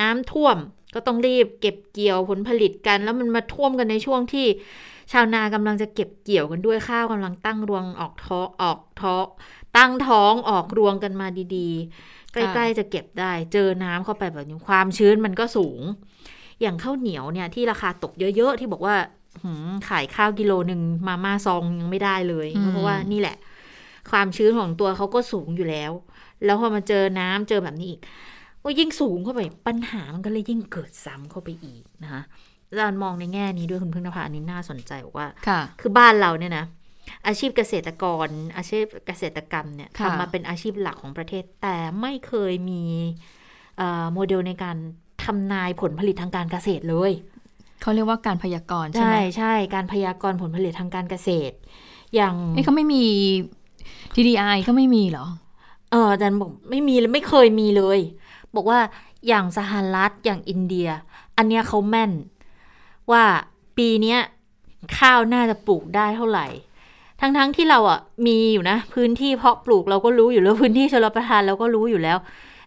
[0.00, 0.56] น้ำท่วม
[0.94, 4.46] ก็ต้องรีบเก็บเกี่ยวผลผลิตกัน แล้วมันมาท่วมกันในช่วงที่
[5.12, 9.16] ชาวนากำลังจะเก็บเกี่ยวกันด้วยข้าวกำลังตั้งรวงออกท้อออกท้อ
[9.76, 11.26] ตั้งท้องออกรวงกันมา
[11.56, 15.80] ดีๆ ใกล้ๆจะเก็บได้ เจอน้ำเข้าไปแบบนี้ความชื้นมันก็สูง
[16.60, 18.96] อย่างข้าวเหนียวเนี่ยที่ราคาตกเยอะๆ ที่บอกว่า
[19.42, 23.36] หืมขายข้าวกิโลหนึ่งมาม่าซองยังไม่ได้เลยอืมเพราะว่านี่แหละ
[24.10, 25.92] ความชื้นของตัวเขาก็สูงอยู่แล้ว
[26.44, 28.00] แล้วพอมาเจอน้ำเจอแบบนี้อีก
[28.64, 32.22] ก็ยิ่งสูงเข้าไปปัญหามันก็เลยยิ่งเกิดซ้ำเข้าไปอีกนะคะ
[32.68, 36.64] อาจารย์มองในแง่นี้ด้วยคุณพึ่งนภาอันนี้น่าสนใจบอกว่าค่ะ คือบ้านเราเนี่ยนะ
[37.26, 42.82] อาชีพเกษตรกร อาชีพเกษตรกรรมเนี่ยค่ะทำมาเป็นอาชีพหลักของประเทศ แต่ไม่เคยมี
[43.78, 44.76] เอ่อโมเดลในการ
[45.24, 47.12] ทำนายผลผลิตทางการเกษตรเลย
[47.82, 51.54] เขาเรียกว่าการพยากรณ์ใช่ใช่ไหมใช่การพยากรณ์ผลผลิตทางการเกษตร
[52.14, 53.04] อย่างเอ้เขาไม่มี
[54.14, 55.26] TDI ก็ไม่มีเหรอ
[55.90, 57.98] เอออาจารย์บอกไม่มีเลยไม่เคยมีเลย
[58.56, 58.80] บอกว่า
[59.28, 60.88] อย่างสหรัฐอย่างอินเดีย
[61.36, 62.12] อันเนี้ยเขาแม่น
[63.10, 63.24] ว่า
[63.76, 64.18] ปีเนี้ย
[64.98, 66.46] ข้าวน่าจะปลูกได้เท่าไหร่
[67.20, 72.18] ทั้งๆที่เราอะมีอยู่นะ พื้นที่เพาะปลูกเราก็รู้อยู่แล้วพื้นที่ชลประทานเราก็รู้อยู่แล้ว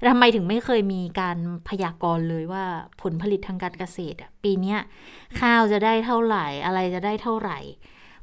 [0.09, 1.37] ทำไมถึงไม่เคยมีการ
[1.69, 2.63] พยากรณ์เลยว่า
[3.01, 4.75] ผลผลิตทางการเกษตรอะปีนี้
[5.39, 7.59] ข้าวจะได้เท่าไหร่ อะไรจะได้เท่าไหร่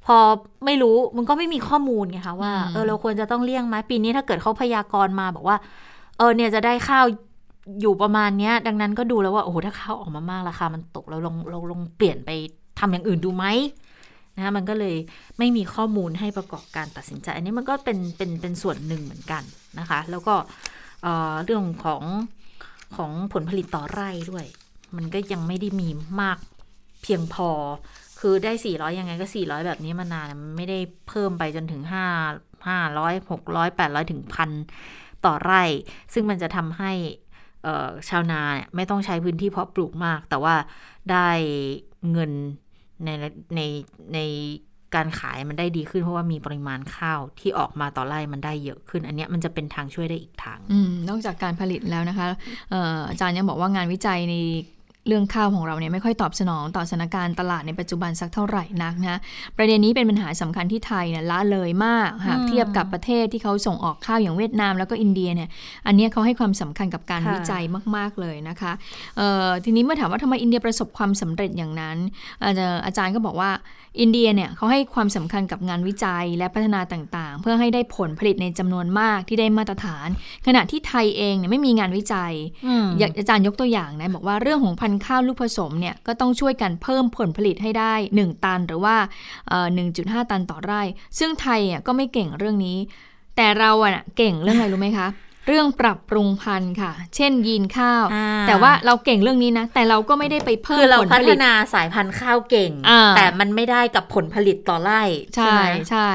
[0.07, 0.17] พอ
[0.65, 5.57] ไม่รู้มันก็ไม่มีข้อมูลไงคะว่าเออเราควรจะต้องเลี่ยงไหมปีนี้ถ้าเกิดเขาพยากรณ์มาบอกว่า
[6.19, 7.05] เออเนี่ยจะได้ข้าว
[7.81, 12.31] อยู่ประมาณเนี้ย ดังนั้นก็ดูแล้วว่าโอ้โหถ้าข้าวออกมามากราคามันตกเราลองเราลองเปลี่ยนไป
[12.79, 13.45] ทำอย่างอื่นดูไหม
[14.37, 14.97] นะมันก็เลย
[15.39, 19.43] ไม่มีข้อมูลให้ประกอบการตัดสินใจ อันนี้มันก็เป็นเป็นเป็นส่วนหนึ่งเหมือนกัน
[19.79, 20.35] นะคะ แล้วก็
[21.03, 22.03] เเรื่องของ
[22.97, 24.45] ของผลผลิตต่อไร่ด้วย
[24.97, 25.89] มันก็ยังไม่ได้มี
[26.21, 26.39] มาก
[27.03, 27.51] เพียงพอ
[28.21, 34.51] คือได้ 400 ยังไงก็ 400 แบบนี้มานานมันไม่ได้เพิ่มไปจนถึง 5 500 600 800 ถึงพัน
[35.25, 35.63] ต่อไร่
[36.13, 36.93] ซึ่งมันจะทำให้
[38.09, 40.55] ชาวนาเนี่ยไม่ต้องใช้พื้นที่เพาะปลูกมาก แต่ว่า
[41.11, 41.29] ได้
[42.13, 42.31] เงิน
[43.05, 43.09] ใน
[43.57, 43.61] ใน
[44.15, 44.19] ใน
[44.95, 50.75] การขายมันได้ดีขึ้นเพราะว่ามีปริมาณข้าวที่ออกมาต่อไร่มันได้เยอะขึ้น อันนี้มันจะเป็นทางช่วยได้อีกทางอ
[51.09, 52.27] นอกจากการผลิตแล้วนะคะ
[53.11, 54.35] อาจารย์ยังบอกว่างานวิจัยใน
[55.07, 59.19] เรื่องข้าวของเราเนี่ยไม่ค่อยตอบสนองต่อสถานการณ์ตลาดในปัจจุบันสักเท่าไหร่นักนะ
[59.57, 65.49] ประเด็นนี้เป็นปัญหาสำคัญที่ไทยเนี่ยละเลยมากหากเทียบกับประเทศที่เขาส่งออกข้าวอย่างเวียดนามแล้วก็อินเดียเนี่ย
[65.87, 67.63] อันนี้เขาให้ความสำคัญกับการวิจัย
[67.97, 68.73] มาก ๆเลยนะคะ
[69.65, 71.97] ทีนี้เมื่อถามว่าทำไมอินเดียประสบความสำเร็จอย่างนั้น
[72.87, 73.53] อาจารย์ก็บอกว่า
[74.01, 80.09] อินเดียเนี่ยเขาให้ความสำคัญกับงานวิจัยและพัฒนาต่างๆ เพื่อให้ได้ผลผลิตในจำนวนมากที่ได้มาตรฐาน
[80.47, 82.33] ขณะที่ไทยเองเนี่ยไม่มีงานวิจัย
[82.99, 88.97] อยากอาจารย์ยกตัวอย่างนะบอกว่าเรื่องของพันธุ์ข้าวลูกผสมเนี่ยก็ต้องช่วยกันเพิ่มผลผลิตให้ได้ 1 ตันหรือว่า
[89.65, 90.83] 1.5 ตันต่อไร่
[91.19, 92.79] ซึ่งไทยอะก็ไม่เก่งเรื่องนี้
[93.37, 95.09] แต่เราอะเก่งเรื่องอะไรรู้ไหมคะ
[95.47, 98.05] เรื่องปรับปรุงพันธุ์ค่ะ เช่นยีนข้าว
[98.49, 102.73] แต่ว่าเราเก่งเรื่องนี้นะ แต่เราก็ไม่ได้ไปเพิ่มคือเราพัฒนาสายพันธุ์ข้าวเก่ง
[103.17, 105.03] แต่มันไม่ได้กับผลผลิตต่อไร่
[105.37, 105.57] ใช่
[105.91, 106.09] ใช่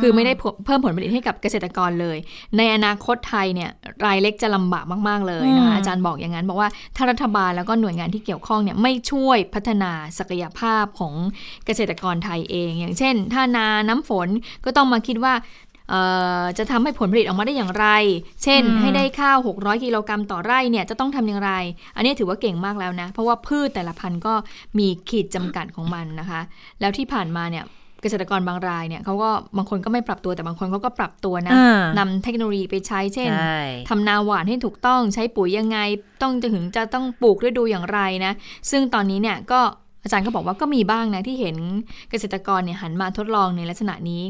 [0.00, 0.32] คือไม่ได้
[0.64, 2.18] เพิ่มผลผลิตให้กับเกษตรกรเลย
[2.56, 3.70] ในอนาคตไทยเนี่ย
[4.04, 11.14] รายเล็กจะลำบากมาก ๆ เลยนะคะอาจารย์บอกอย่างนั้นบอกว่าถ้ารัฐบาลแล้วก็หน่วยงานที่เกี่ยวข้องเนี่ยไม่ช่วยพัฒนาศักยภาพของ
[11.66, 14.28] เกษตรกรไทยเอง อย่างเช่น ถ้านาน้ำฝน
[14.64, 15.34] ก็ต้องมาคิดว่า
[16.58, 17.86] จะทำให้ผลผลิตออกมาได้อย่างไร
[18.42, 21.52] เช่น ให้ได้ข้าว 600 กิโลกรัมต่อไร่เนี่ยจะต้องทำอย่างไร
[21.96, 24.34] อันนี้ถือว่าเก่งมากแล้วนะ เพราะว่าพืชแต่ละพันธุ์ก็
[24.78, 26.40] มีขีดจำกัดของมันนะคะ
[26.80, 27.64] แล้วที่ผ่านมาเนี่ย
[28.02, 31.52] เกษตรกรบางรายเนี่ยเขาก็บางคนก็ไม่ปรับตัวแต่บางคนเขาก็ปรับตัวนะ
[31.98, 33.30] นำเทคโนโลยีไปใช้เช่น
[33.88, 35.78] ทำนาหวานให้ถูกต้องใช้ปุ๋ยยังไง
[36.22, 38.32] ต้องจะถึงจะต้องปลูกฤดูอย่างไรนะ
[38.70, 39.60] ซึ่งตอนนี้เนี่ยก็
[40.02, 41.56] อาจารย์ก็บอกว่าก็มีบ้างนะที่เห็น
[42.10, 44.22] เกษตรกรเนี่ยหันมาทดลองในลักษณะนี้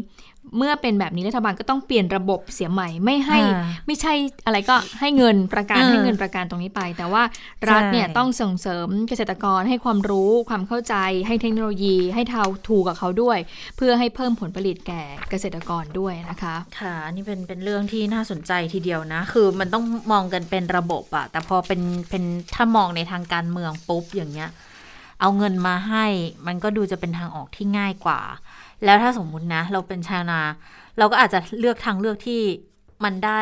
[0.57, 3.39] เมื่อเป็นแบบนี้รัฐบาลก็ต้องเปลี่ยนระบบเสียใหม่ ไม่ให้
[3.87, 4.13] ไม่ใช่
[4.47, 7.23] อะไรก็ให้เงินประกันให้เงินประกันตรงนี้ไป แต่ว่า
[7.71, 10.95] รัฐเนี่ยต้องส่งเสริมเกษตรกรให้ความรู้ความเข้าใจ
[11.27, 13.39] ให้เทคโนโลยีให้เท่าถูกกับเขาด้วย
[13.77, 21.81] เพื่อให้เพิ่มผลผลิตแก่เกษตรกรด้วยนะคะค่ะนี่เป็นเป็นเรื่องที่น่าสนใจทีเดียวนะ คือมันต้องมองกันเป็นระบบอะแต่พอเป็น
[22.11, 24.51] เป็นถ้ามองในทางการเมืองปุ๊บอย่างเงี้ย
[25.21, 26.07] เอาเงินมาให้
[26.47, 28.21] มันก็ดูจะเป็นทางออกที่ง่ายกว่า
[28.85, 30.41] แล้วถ้าสมมุตินะ เราเป็นชาวนา
[30.99, 32.41] เราก็อาจจะเลือกทางเลือกที่
[33.05, 33.41] มันได้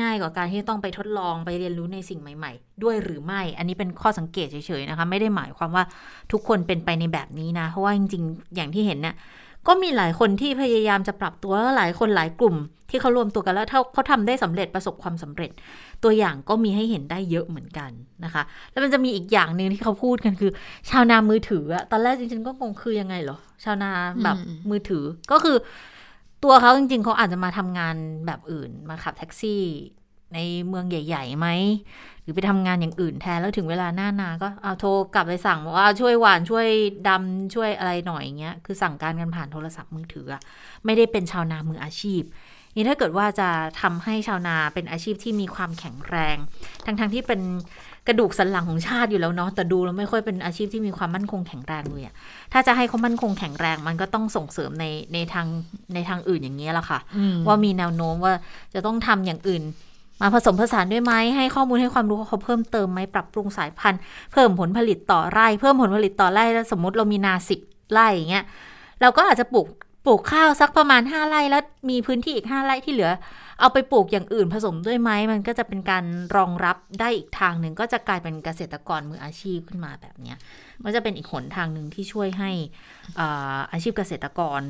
[0.00, 5.84] ง่ายกว่าการที่ต้องไปทดลองไปเรียนรู้ในสิ่งใหม่ ๆ ด้วยหรือไม่ อันนี้เป็นข้อสังเกตเฉยๆนะคะ ไม่ได้หมายความว่า
[6.32, 9.14] ทุกคนเป็นไปในแบบนี้นะ เพราะว่าจริงๆ อย่างที่เห็นเนี่ย
[9.66, 12.56] ก็มีหลายคนที่พยายามจะปรับตัวแล้วหลายคนหลายกลุ่ม
[12.90, 15.50] ที่เขารวมตัวกันแล้วเขาทำได้สำเร็จประสบความสำเร็จ
[16.04, 17.90] ตัวอย่างก็มีให้เห็นได้เยอะเหมือนกัน
[18.24, 20.50] นะคะ แล้วมันจะมีอีกอย่างหนึ่งที่เขาพูดกันคือ
[20.90, 23.90] ชาวนามือถืออะตอนแรกจริงๆก็งงคือยังไงเหรอชาวนา
[24.24, 24.36] แบบ
[24.70, 25.56] มือถือก็คือ
[26.44, 29.62] ตัวเขาจริงๆเขาอาจจะมาทำงานแบบอื่นมาขับแท็กซี่
[30.34, 30.38] ใน
[30.68, 31.48] เมืองใหญ่ๆไหม
[32.22, 36.66] หรือไปทำงานอย่างอื่นแทนแล้วถึงเวลาหน้านาก็เอาโทรกลับไปสั่งบอกว่าช่วยหวานช่วย
[37.08, 40.26] ดำช่วยอะไรหน่อยอย่างเงี้ยคือสั่งการกันผ่านโทรศัพท์มือถือ
[40.84, 42.22] ไม่ได้เป็นชาวนามืออาชีพ
[42.74, 43.48] นี่ถ้าเกิดว่าจะ
[43.80, 46.36] ทำให้ชาวนาเป็นอาชีพที่มีความแข็งแรง
[46.84, 47.40] ทั้งๆทที่เป็น
[48.06, 52.14] กระดูกสันหลังของชาติอยู่แล้วเนาะแต่ดูแล้วไม่ค่อยเป็นอาชีพที่มีความมั่นคงแข็งแรงเลยอะ
[52.52, 55.46] ถ้าจะให้เขามั่นคงแข็งแรงมันก็ต้องส่งเสริมในในทาง
[55.94, 57.00] ในทางอื่นอย่างนี้แหละค่ะ
[57.46, 58.34] ว่ามีแนวโน้มว่า
[58.74, 59.62] จะต้องทำอย่างอื่น
[60.20, 64.00] มาผสมผสานด้วยไหมให้ข้อมูลให้ความรู้เขาเพิ่มเติมไหมปรับปรุงสายพันธุ์
[64.32, 67.60] เพิ่มผลผลิตต่อไร่ เพิ่มผลผลิตต่อไร่แล้วสมมติเรามีนาสิบ
[67.92, 68.44] ไร่อย่างเงี้ย
[69.00, 69.66] เราก็อาจจะปลูก
[70.06, 73.10] ปลูกข้าวสักประมาณห้าไร่แล้วมีพื้นที่อีกห้าไร่ที่เหลือ
[73.60, 76.04] เอาไปปลูกอย่างอื่นผสมด้วยไหมมันก็จะเป็นการ
[76.36, 80.34] รองรับได้อีกทางหนึ่งก็จะกลายเป็นเกษตรกรมืออาชีพขึ้นมาแบบนี้
[80.84, 82.50] มันจะเป็นอีกหนทางหนึ่งที่ช่วยให้
[83.20, 84.60] อาอาชีพเกษตรกร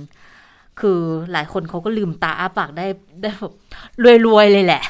[0.81, 1.01] คือ
[1.33, 2.87] หลายคนเขาก็ลืมตาอ้าปากได้
[3.21, 3.53] ได้แบบ
[4.27, 4.83] รวยๆเลยแหละ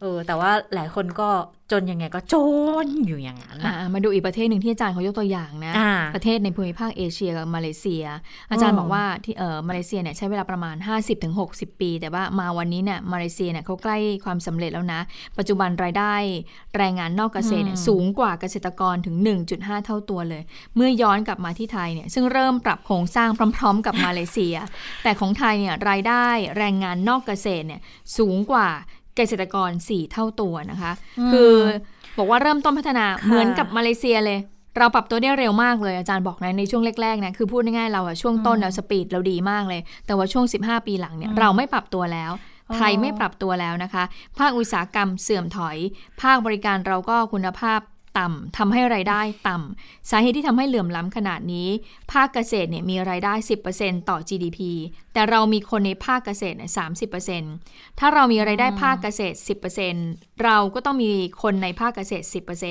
[0.00, 1.28] เออ แต่ว่าหลายคนก็
[1.70, 2.34] จนยังไงก็จ
[2.84, 3.58] นอยู่อย่างนั้น
[3.94, 5.72] มาดูอีกประเทศหนึ่งที่อาจารย์เขายกตัวอย่างนะ
[6.14, 8.04] ประเทศในภูมิภาคเอเชียกับมาเลเซีย
[8.50, 10.76] อาจารย์บอกว่าที่เออมาเลเซียเนี่ยใช้เวลาประมาณ
[11.28, 15.00] 50-60 ปี แต่ว่ามาวันนี้เนี่ยมาเลเซียเนี่ยเขาใกล้ความสำเร็จแล้วนะ
[15.38, 16.14] ปัจจุบันรายได้
[16.76, 19.16] แรงงานนอกเกษตรเนี่ยสูงกว่าเกษตรกรถึง
[19.50, 20.42] 1.5 เท่าตัวเลย
[20.76, 24.56] เมื่อย้อนกลับมาที่ไทยเนี่ยซึ่งเริ่มปรับโครงสร้างพร้อม ๆ กับมาเลเซีย
[25.02, 26.26] แต่ของไทยเนี่ยรายได้
[26.58, 27.80] แรงงานนอกเกษตรเนี่ย
[28.18, 28.68] สูงกว่า
[29.16, 30.92] เกษตรกร 4 เท่าตัวนะคะ
[31.32, 31.52] คือ
[32.18, 34.38] บอกว่าเริ่มต้นพัฒนาเหมือนกับมาเลเซียเลย
[34.78, 42.32] เราปรับตัวได้เร็วมากเลยอาจารย์บอกนะในช่วงแรกๆนะคือพูดง่ายๆเราอะช่วงต้นเราสปีดเราดีมากเลย แต่ว่าช่วง 15 ปีหลังเนี่ยเราไม่ปรับตัวแล้ว
[42.76, 44.04] ไทยไม่ปรับตัวแล้วนะคะ
[44.38, 45.76] ภาคอุตสาหกรรมเสื่อมถอย
[46.22, 47.80] ภาคบริการเราก็คุณภาพ
[48.18, 51.68] ต่ำทำให้ไรายได้ต่ำสาเหตุที่ทำให้เหลื่อมล้ำขนาดนี้
[52.12, 53.34] ภาคเกษตรเนี่ยมีรายได้
[53.72, 54.60] 10%ต่อ GDP
[55.12, 56.70] แต่เรามีคนในภาคเกษตรเนี่ย
[57.34, 59.36] 30%ถ้าเรามีรายได้ภาคเกษตร
[59.90, 61.10] 10%เราก็ต้องมี
[61.42, 62.24] คนในภาคเกษตร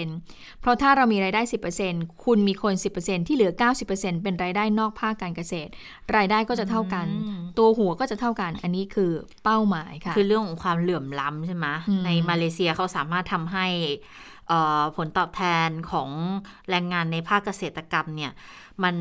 [0.07, 1.41] 10%เพราะถ้าเรามีรายได้
[1.83, 3.51] 10%คุณมีคน 10%ที่เหลือ
[3.87, 5.71] 90%เป็นรายได้นอกภาคการเกษตร
[6.15, 7.07] รายได้ก็จะเท่ากัน
[7.57, 9.11] ตัวหัวก็จะเท่ากัน อันนี้คือ
[9.43, 14.30] เป้าหมายค่ะ คือเรื่องของความเหลื่อมล้ำใช่ไหมอืมในมาเลเซียเขาสามารถทำให้เอ่อ
[14.95, 16.09] ผลตอบแทนของ
[16.69, 18.31] แรงงานในภาคเกษตรกรรมเนี่ย
[18.83, 18.95] มัน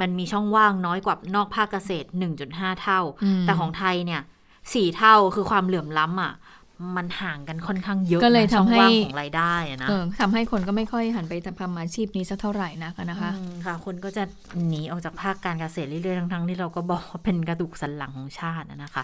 [0.00, 2.08] มันมีช่องว่างน้อยกว่านอกภาคเกษตร
[2.44, 4.22] 1.5 เท่าอืมแต่ของไทยเนี่ย
[4.74, 6.32] สี่เท่าคือความเหลื่อมล้ำอะ
[6.96, 14.24] มันห่างกันค่อนข้างเยอะก็เลยนะช่องทำให้ว่างของรายได้อะนะเออทำให้คนก็ไม่ค่อยหันไปทำอาชีพนี้สักเท่าไหร่นักนะคะอืมค่ะ คนก็จะ
[14.68, 19.02] หนีออกจากภาคการเกษตรเรื่อยๆทั้งๆที่เราก็บอกว่าเป็นกระดูกสันหลังของชาติอะนะคะ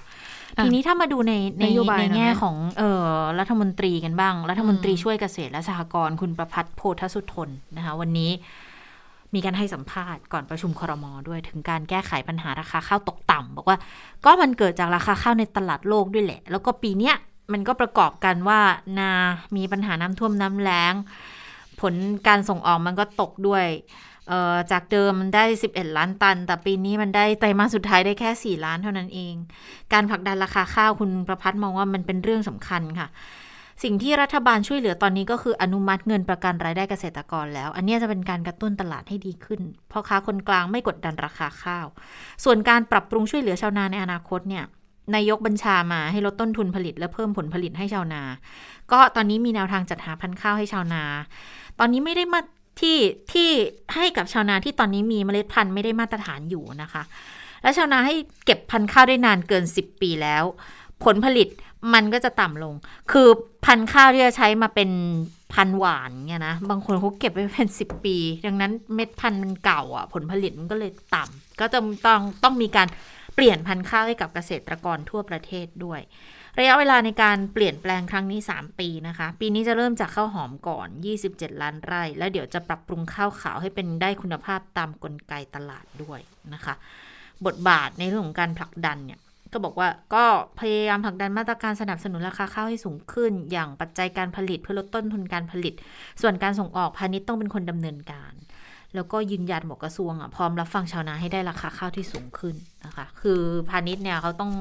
[0.59, 3.09] อะทีนี้ถ้ามาดูในในนโยบายในหน่อยแง่ไหมของเอ่อ
[3.39, 8.31] รัฐมนตรีกันบ้าง รัฐมนตรีอืมช่วยเกษตรและสหกรณ์คุณประพัฒน์โพธสุทนนะคะ วันนี้
[9.35, 13.79] มีการให้สัมภาษณ์ก่อนประชุมครมด้วยถึงการแก้ไขปัญหาราคาข้าวตกต่ำบอกว่า
[14.25, 17.15] ก็มันเกิดจากราคาข้าวในตลาดโลกด้วยแหละ แล้วก็ปีเนี้ย
[17.53, 18.61] มันก็ประกอบกันว่า
[18.99, 19.13] นา
[19.57, 20.95] มีปัญหาน้ำท่วมน้ำแล้ง
[21.81, 21.95] ผล
[22.27, 23.67] การส่งออกมันก็ตกด้วย
[24.29, 29.35] เอ่อจากเดิมมันได้ 11 ล้านตัน แต่ปีนี้มันได้ไตรมาสสุดท้ายได้แค่ 4 ล้านเท่านั้นเอง
[29.93, 33.09] การผลักดันราคาข้าวคุณประพัฒน์มองว่ามันเป็นเรื่องสำคัญค่ะ
[33.83, 41.87] สิ่งที่รัฐบาลช่วยเหลือตอนนี้ก็คืออนุมัติเงินประกันรายได้เกษตรกรแล้ว อันนี้จะเป็นการกระตุ้นตลาดให้ดีขึ้นพราะค้าคนกลางไม่กดดันราคาข้าว
[42.45, 44.65] ส่วนการปรับปรุงช่วยเหลือชาวนาในอนาคตเนี่ย
[45.15, 48.23] นายกบัญชามาให้ลดต้นทุนผลิตและเพิ่มผลผลิตให้ชาวนา
[48.93, 51.03] ก็ตอนนี้มีแนวทางจัดหาพันธุ์ข้าวให้ชาวนา
[51.79, 52.41] ตอนนี้ไม่ได้มา
[52.81, 52.99] ที่
[53.33, 53.49] ที่
[53.95, 57.03] ให้กับชาวนาที่ตอนนี้มีเมล็ดพันธุ์ไม่ได้มาตรฐานอยู่นะคะ
[57.63, 60.45] และชาวนาให้เก็บพันธุ์ข้าวได้นานเกิน 10 ปีแล้ว
[61.05, 61.49] ผลผลิต
[61.95, 62.75] มันก็จะต่ำลง
[63.13, 63.29] คือ
[63.65, 64.91] พันธุ์ข้าวที่จะใช้มาเป็น
[65.55, 72.89] พันหวานเนี่ยนะ บางคนเขาเก็บไว้เป็น10ปี ดังนั้นเม็ดพันธุ์มันเก่าอะ ผลผลิตมันก็เลยต่ำก็จะต้องต้องมีการ
[73.35, 76.01] เปลี่ยนพันธุ์ข้าวให้กับเกษตรกรทั่วประเทศด้วย
[76.59, 80.89] ระยะเวลาในการเปลี่ยนแปลงครั้งนี้ 3 ปีนะคะ ปีนี้จะเริ่มจากข้าวหอมก่อน
[81.25, 86.21] 27 ล้านไร่ แล้วเดี๋ยวจะปรับปรุงข้าวขาวให้เป็นได้คุณภาพตามกลไกตลาดด้วย
[86.55, 86.75] นะคะ
[87.47, 89.21] บทบาทในเรื่องของการผลักดันเนี่ย
[89.53, 90.25] ก็บอกว่าก็
[90.61, 95.75] พยายามผลักดันมาตรการสนับสนุนราคาข้าวให้สูงขึ้น อย่างปัจจัยการผลิตเพื่อลดต้นทุนการผลิต
[96.23, 98.33] ส่วนการส่งออกพาณิชย์ต้องเป็นคนดำเนินการ
[98.95, 102.55] แล้วก็ยืนยันบอกกระทรวงอะพร้อมรับฟังชาวนาให้ได้ราคาข้าวที่สูงขึ้น
[102.87, 103.41] นะคะ คือ
[103.71, 104.53] พาณิชย์เนี่ยเขาต้อง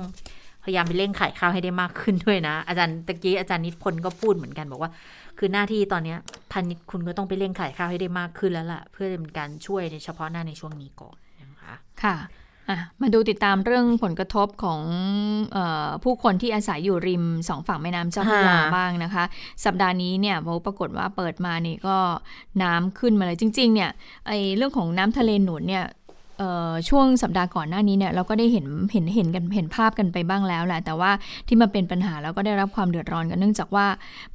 [0.64, 4.92] พยายามไปเร่งขายข้าวให้ได้มากขึ้นด้วยนะ อาจารย์ตะกี้อาจารย์นิพนธ์ก็พูดเหมือนกันบอกว่า
[5.38, 6.16] คือหน้าที่ตอนเนี้
[6.52, 11.16] พาณิชย์คุณก็ต้องไปเร่งขายข้าวให้ได้มากขึ้นแล้วล่ะ เพื่อเป็นการช่วยในเฉพาะหน้าในช่วงนี้ก่อน
[11.52, 11.74] นะคะ
[12.04, 12.16] ค่ะ
[13.02, 14.82] มาดูติดตามเรื่องผลกระทบของ
[15.54, 15.58] เอ
[15.88, 19.24] อผู้คนที่อาศัยอยู่ริมสองฝั่งแม่น้ำเจ้าพระยาค่ะบ้างนะคะ
[19.66, 20.36] สัปดาห์นี้เนี่ย
[20.66, 21.98] ปรากฏว่าเปิดมานี่ก็
[22.64, 23.90] น้ำขึ้นมาเลยจริง ๆ เนี่ย
[24.28, 25.86] ไอเรื่องของน้ำทะเลหนุนเนี่ย
[26.38, 31.12] เอ่อช่วงสัปดาห์ก่อนหน้านี้เนี่ยเราก็ได้เห็นเห็นเห็นกันเห็นภาพกันไปบ้างแล้วแหละแต่ว่า
[31.48, 33.86] ที่มาเป็นปัญหาแล้วก็ได้รับความเดือดร้อนกันเนื่องจากว่า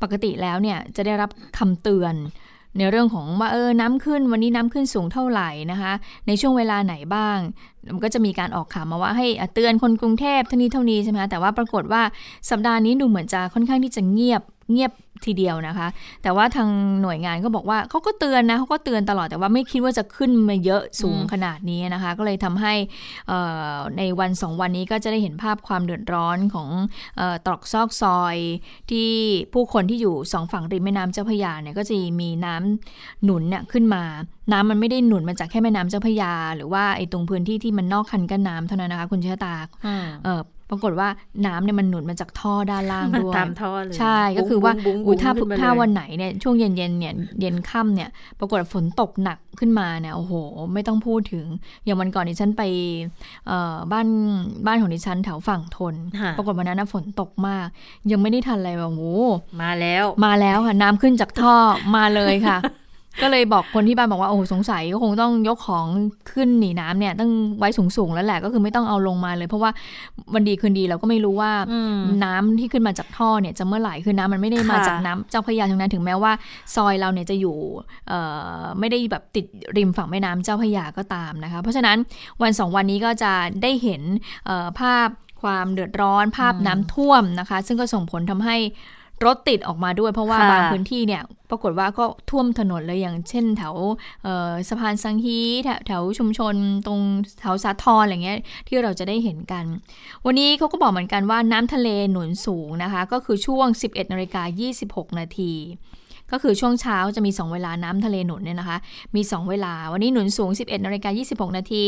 [0.03, 2.15] ปกติแล้วเนี่ยจะได้รับคำเตือน
[2.79, 5.93] ในเรื่องของว่าเออน้ำขึ้นวันนี้น้ำขึ้นสูงเท่าไหร่นะคะ
[6.27, 7.39] ในช่วงเวลาไหนบ้าง
[7.95, 12.03] มันก็จะมีการออกข่าวมาว่าให้เตือนคนกรุงเทพเท่านี้เท่านี้ใช่ไหมแต่ว่าปรากฏว่า
[12.51, 14.93] สัปดาห์นี้ดูเหมือนจะค่อนข้างที่จะเงียบ เงียบ
[15.27, 15.89] ทีเดียวนะคะ
[16.23, 16.69] แต่ว่าทาง
[17.03, 22.75] หน่วยงานก็บอกว่าเขาก็เตือนนะเขาก็เตือนตลอดแต่ว่าไม่คิดว่าจะขึ้นมาเยอะสูงขนาดนี้นะคะ ก็เลยทำให้
[23.29, 23.41] เอ่
[23.73, 26.69] อในวันสองวันนี้ก็จะได้เห็นภาพความเดือดร้อนของ
[27.17, 28.37] เออตรอกซอกซอย
[28.91, 29.09] ที่
[29.53, 34.03] ผู้คนที่อยู่สองฝั่งริมแม่น้ำเจ้าพระยาเนี่ยก็จะมีน้ำหนุนเนี่ยขึ้นมา
[34.53, 39.55] น้ำมันไม่ได้หนุนมาจากแค่แม่น้ำเจ้าพระยา หรือว่าไอ้ตรงพื้นที่ที่มันนอกคันกั้นน้ำเท่านั้นนะคะคุณเชษตา
[40.25, 41.09] เออ ปรากฏว่า
[41.47, 48.09] น้ำเนี่ยมันหนุนมาจากท่อด้านล่างด้วยตามท่อเลยใช่ก็คือว่าบุ้งๆๆอุยถ้าขึ้นมาเลยถ้าวันไหนเนี่ยช่วงเย็นเย็นๆเนี่ยเย็นค่ำเนี่ย
[48.39, 50.33] ปรากฏฝนตกหนักขึ้นมาเนี่ยโอ้โห
[50.73, 51.47] ไม่ต้องพูดถึง
[51.85, 52.63] อย่างวันก่อนดิฉันไป
[53.47, 54.09] เอ่อบ้าน
[54.67, 57.67] บ้านของดิฉันแถวฝั่งทนค่ะปรากฏวันนั้นนะฝนตกมาก
[58.11, 59.05] ยังไม่ได้ทันอะไรแบบโอ้โห
[59.63, 61.55] มาแล้ว มาแล้วค่ะ น้ำขึ้นจากท่อ
[61.97, 62.59] มาเลยค่ะ
[63.23, 65.87] ก็เลยบอกคนที่บ้านบอกว่าโอ้โหสงสัยก็คงต้องยกของ
[66.33, 69.71] ขึ้นหนีน้ำเนี่ยต้องไว้สูงๆแล้วแหละก็คือไม่ต้องเอาลงมาเลย เพราะว่า
[70.35, 76.33] วันดีคืนดีเราก็ไม่รู้ว่าอืมน้ำที่ขึ้นมาจากท่อเนี่ยจะเมื่อไหร่คือน้ำมันไม่ได้มาค่ะจากน้ำเจ้าพระยาทั้งนั้นถึงแม้ว่า
[76.75, 77.57] ซอยเราเนี่ยจะอยู่
[78.09, 78.21] เอ่
[78.61, 79.47] อไม่ได้แบบติด
[79.77, 81.97] ริมฝั่งแม่น้ำเจ้าพระยาก็ตามนะคะ เพราะฉะนั้น
[82.43, 83.33] วันสองวันนี้ก็จะ
[83.63, 84.03] ได้เห็น
[84.47, 85.09] เอ่อภาพ
[85.43, 88.57] ความเดือดร้อนภาพน้ำท่วมนะคะ ซึ่งก็ส่งผลทำให้
[89.27, 93.75] รถติดออกมาด้วยเพราะว่าค่ะบางพื้นที่เนี่ยปรากฏว่าก็ท่วมถนนเลยอย่างเช่นแถว
[94.23, 96.55] เอ่อสะพานสังฮีแถวแถวชุมชน
[96.87, 97.01] ตรง
[97.41, 98.39] แถวสาทรอะไรเงี้ย
[98.69, 99.65] ที่เราจะได้เห็นกัน
[100.25, 104.43] วันนี้เขาก็บอกเหมือนกันว่าน้ำทะเลหนุนสูงนะคะ ก็คือช่วง 11นาฬิกา
[104.81, 105.53] 26 นาที
[106.33, 108.79] ก็คือช่วงเช้าจะมี 2 เวลาน้ำทะเลหนุนเนี่ยนะคะ
[109.17, 111.87] มี 2 เวลา วันนี้หนุนสูง 11นาฬิกา26 นาที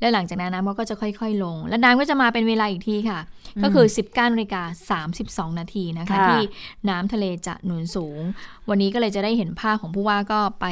[0.00, 3.20] และหลังจากนั้นน้ำก็จะค่อย ๆ ลง และน้ำก็จะมาเป็นเวลาอีกทีค่ะ
[3.62, 4.62] ก็คือ 19นาฬิกา
[5.50, 6.40] 32 นาทีนะคะค่ะที่
[6.88, 8.20] น้ำทะเลจะหนุนสูง
[8.68, 10.66] วันนี้ก็เลยจะได้เห็นภาพของผู้ว่าก็ไป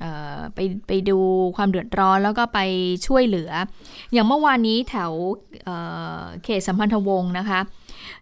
[0.00, 1.18] เอ่อไปไปดู
[1.56, 2.60] ความเดือดร้อนแล้วก็ไป
[3.06, 3.50] ช่วยเหลือ
[4.12, 5.12] อย่างเมื่อวานนี้แถว
[5.64, 5.76] เอ่
[6.18, 7.60] อเขตสัมพันธวงศ์นะคะ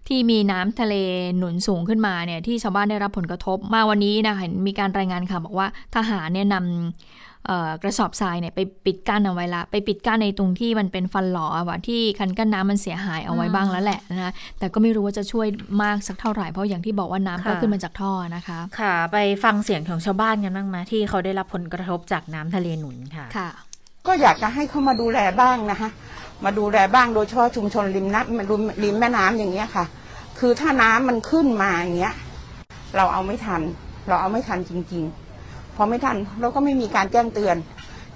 [0.09, 0.95] ที่มีน้ำทะเล
[1.39, 5.66] หนุนสูงขึ้นมาเนี่ยที่ชาวบ้านได้รับผลกระทบ มาวันนี้นะคะเห็นมีการรายงานค่ะบอกว่า
[5.97, 6.66] ทหารเนี่ยนำ
[7.47, 15.47] เอ่อกระสอบทรายเนี่ยไปปิดกั้นเอาไว้ละ ไปปิดกั้นในตรงที่มันเป็นฟันหลออะว่าที่คันกั้นน้ำมันเสียหายเอาไว้บ้างแล้วแหละนะคะแต่ก็ไม่รู้ว่าจะช่วย
[15.82, 23.49] มากสักเท่าไหร่เพราะอย่างที่บอกว่าน้ำก็ค่ะขึ้นมาจากท่อนะคะ ค่ะ ไปฟังเสียงของชาวบ้านกันบ้างไหมที่เขาได้รับผลกระทบจากน้ำทะเลหนุนค่ะค่ะ
[24.07, 25.89] ก็อยากจะให้เขามาดูแลบ้างนะคะ
[26.45, 29.84] มาดูแลบ้างโดยเฉพาะชุมชนริมน้ำริมริมแม่น้ำอย่างเงี้ยค่ะ
[30.39, 32.14] คือถ้าน้ำมันขึ้นมาอย่างเงี้ย
[32.97, 33.62] เราเอาไม่ทัน
[34.09, 35.05] เราเอาไม่ทันจริง
[35.41, 37.57] ๆ พอไม่ทันเราก็ไม่มีการแจ้งเตือน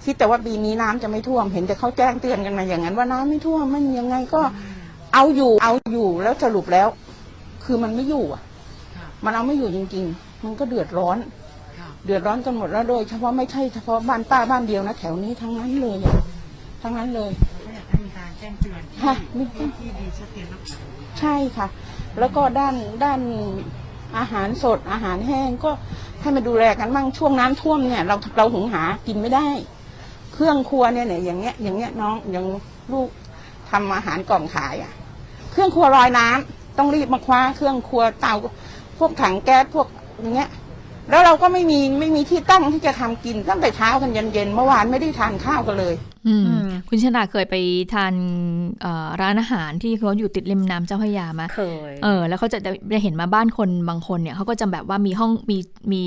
[0.05, 4.43] คิดแต่ว่าปีนี้น้ำจะไม่ท่วมเห็นแต่เขาแจ้งเตือนกันมาอย่างนั้น ว่าน้ำไม่ท่วมมันยังไงก็
[5.15, 6.89] เอาอยู่เอาอยู่แล้วสรุปแล้ว
[7.65, 8.43] คือมันไม่อยู่อะ
[9.25, 11.19] มันเอาไม่อยู่จริง ๆ มันก็เดือดร้อน
[12.05, 16.17] เดือดร้อนกันหมดแล้วโดยเฉพาะไม่ใช่เฉพาะบ้านป้าบ้านเดียวนะแถวนี้ทั้งนั้นเลยอะ
[16.83, 17.31] ทั้งนั้นเลย
[18.43, 20.47] จ้งเตือนค่ะมีที่ดีชัดเจน
[21.21, 21.67] ใช่ค่ะ
[22.19, 22.75] แล้วก็ด้าน
[23.05, 23.21] ด้าน
[24.19, 25.71] อาหารสดอาหารแห้งก็
[26.21, 29.49] ให้มาดูแลกันบ้างช่วงน้ำท่วมเนี่ย เราเราหุงหากินไม่ได้
[30.35, 32.47] เครื่องครัวเนี่ยเนี่ยอย่างเงี้ยอย่างเงี้ยน้องอย่าง
[32.93, 33.09] ลูก
[33.71, 34.93] ทำอาหารกล่องขายอะ
[35.53, 38.35] เครื่องครัวลอยน้ำต้องรีบมาคว้าเครื่องครัวเตา
[38.99, 39.87] พวกถังแก๊สพวก
[40.21, 40.51] อย่างเงี้ย
[41.11, 45.95] แล้วเราก็ไม่มีไม่มีที่ตั้งที่จะทำกินตั้งแต่เช้ากันยันเย็นเมื่อวานไม่ได้ทานข้าวกันเลย
[46.89, 47.57] คุณชนาเคยไป
[47.95, 48.15] ทาน
[48.81, 52.59] เอ่อร้านอาหารที่เขาอยู่ติดริมน้ำเจ้าพระยามาเคยเออแล้วเขาจะ
[52.91, 55.59] ได้เห็นมาบ้านคนบางคนเนี่ยเขาก็จะแบบว่ามีห้องมี
[55.93, 56.03] มี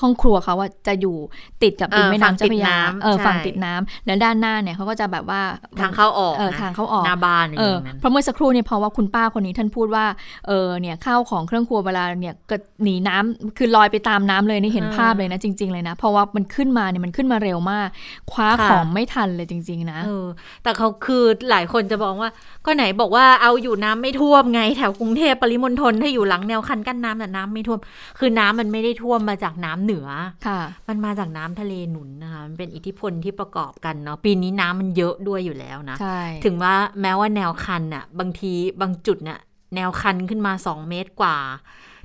[0.00, 1.16] ห้องครัวเขาว่าจะอยู่
[1.62, 5.42] ติดกับริมแม่น้ำเจ้าพระยาเออเออฝั่ฝั่งงติติดดน้ำน้ำแล้วด้านหน้าเนี่ยเขาก็จะแบบว่า
[5.80, 10.04] ทางเข้าออกเออนะทางเข้าออกหน้าบ้านอเอย่างอนั้นเพราะเมื่อสักครู่เนี่ยเพราะว่าคุณป้าคนนี้ท่านพูดว่า
[10.46, 17.88] เออเนี่ยข้าวของเครื่องครัวเวลาเนี่ยก็หนีน้ำคือลอยไปตามน้ำเลยนี่เห็นเออภาพเลยนะจริง ๆเลยนะเพราะว่ามันขึ้นมาเนี่ยมันขึ้นมาเร็วมาก
[18.32, 20.26] คว้าค่ะของไม่ทันเลยจริงๆ นะเออ
[20.62, 22.30] แต่เขาคือหลายคนจะบอกว่า
[22.66, 27.78] ก็ไหนบอกว่าเอาอยู่น้ำไม่ท่วมไงแถวกรุงเทพปริมณฑลถ้าอยู่หลังแนวคันกั้นน้ำแต่น้ำไม่ท่วม
[28.18, 30.08] คือน้ำมันไม่ได้ท่วมมาจากน้ำเหนือ
[30.46, 39.40] ค่ะ มันมาจากน้ำทะเลหนุนนะคะมันเป็นอิทธิพลที่ประกอบกันเนาะปีนี้น้ำมันเยอะด้วยอยู่แล้วนะใช่ถึงว่าแม้ว่าแนวคันน่ะบางทีบางจุดน่ะ
[39.74, 41.38] แนวคันขึ้นมา 2 เมตรกว่า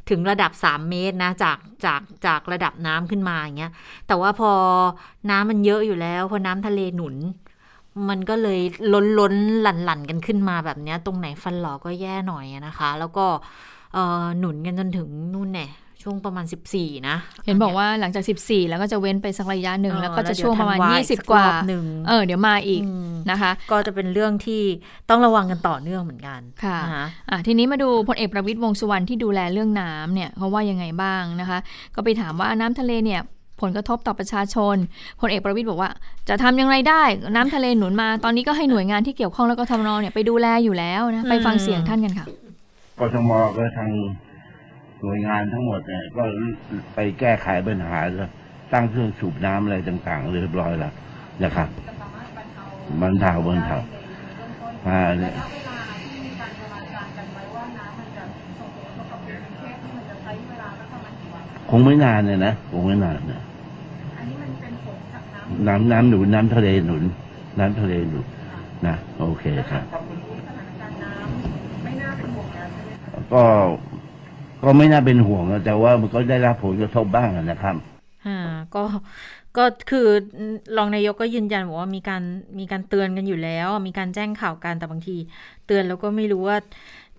[0.10, 3.72] ถึงระดับ 3 เมตรนะจากจากจากระดับน้ำขึ้นมาอย่างเงี้ย
[4.08, 4.52] แต่ว่าพอ
[5.30, 7.16] น้ำมันเยอะอยู่แล้ว พอน้ำทะเลหนุน
[8.10, 8.60] มันก็เลย
[8.94, 13.26] ล้นล้นหลั่นหลั่นกันขึ้นมาแบบเนี้ยตรงไหนฟันหลอก็แย่หน่อยอะนะคะ แล้วก็
[13.94, 15.70] เอ่อหนุนกันจนถึงนู่นเนี่ย
[16.04, 16.46] ช่วงประมาณ
[16.78, 24.62] 14 นะ เห็นบอกว่าหลังจาก 14 แล้วก็จะเว้นไปสักระยะหนึ่งเออแล้วก็จะแล้วเดี๋ยวช่วงประมาณธันวาอีกสัก20 กว่ารอบหนึ่งเออเดี๋ยวมาอีกอืมนะคะ ก็จะเป็นเรื่องที่
[25.10, 31.60] ต้องระวังกันต่อเนื่องเหมือนกันค่ะนะคะอะทีนี้มาดูพลเอกประวิตยวงษ์สุวรรณที่ดูแลเรื่องน้ำเนี่ยเขาว่ายังไงบ้างนะคะ
[31.96, 33.22] ก็ไปถามว่าน้ำทะเลเนี่ย
[33.62, 34.76] ผลกระทบต่อประชาชน
[35.20, 35.90] พลเอกประวิตยบอกว่า
[36.30, 37.04] จะทำอย่างไรได้
[37.36, 42.28] น้ำทะเลหนุนมาตอนนี้ก็ให้หน่วยงานที่เกี่ยวข้องแล้วก็ทมนเนี่ยไปดูแลอยู่แล้วนะไปฟังเสียงท่านกันค่ะ
[43.00, 43.90] กทมก็ทาง
[45.04, 46.24] หน่วยงานทั้งหมดเนี่ยก็
[46.96, 48.32] ไปแก้ไขปัญหาแล้ว
[48.74, 50.94] ตั้งเครื่องสูบน้ำอะไรต่างๆเรียบร้อยแล้ว
[51.44, 51.70] นะครับ
[53.02, 53.78] บรรเทาบรรเทา
[54.88, 55.34] อ่าเนี่ย
[61.70, 63.42] คงไม่นานเนี่ยนะคงไม่นานนะ
[65.68, 67.04] น้ำน้ำหนุนน้ำทะเลหนุน
[67.60, 68.26] น้ำทะเลหนุน
[68.88, 69.84] นะโอเคครับ
[73.34, 73.44] ก็
[74.64, 77.76] ก็ไม่น่าเป็นห่วงนะแต่ว่ามันก็ได้รับผลกระทบบ้างอะนะครับ
[78.28, 78.40] อ่า
[78.76, 78.84] ก็
[79.58, 80.08] ก็คือ
[80.78, 82.24] รองนายกก็ยืนยันบอกว่ามีการ
[82.60, 85.18] มีการเตือนกันอยู่แล้ว มีการแจ้งข่าวกันแต่บางที
[85.68, 86.58] เตือนแล้วก็ไม่รู้ว่า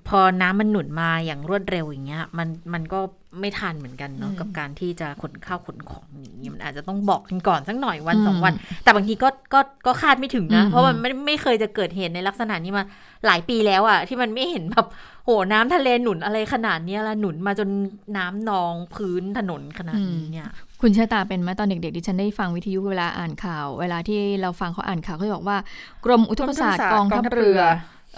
[0.09, 3.01] พอน้ำมันหนุนมาอย่างรวดเร็วอย่างเงี้ย มันมันก็
[3.41, 8.53] ไม่ทันเหมือนกันเนาะอืมกับการที่จะขนข้าวขนของอย่างนี้มันอาจจะต้องบอกกันก่อนสักหน่อยวันอืมสองวัน
[8.85, 12.85] แต่บางทีก็ก็ก็คาดไม่ถึงนะอืมเพราะมันไม่ไม่เคยจะเกิดเหตุในลักษณะนี้มา
[13.27, 14.87] หลายปีแล้วอะที่มันไม่เห็นแบบ
[15.25, 17.69] โหน้ำทะเลหนุนอะไรขนาดเนี้ยละหนุนมาจน
[18.17, 20.49] น้ำนองพื้นถนนขนาดนี้เนี่ย
[20.81, 25.59] คุณชะตาเป็นไหมตอนเด็กๆดิฉันได้ฟังวิทยุเวลาอ่านข่าว เวลาที่เราฟังเขาอ่านข่าวเขาจะบอกว่า
[26.05, 27.61] กรมอุทกศาสตร์กองทัพเรือ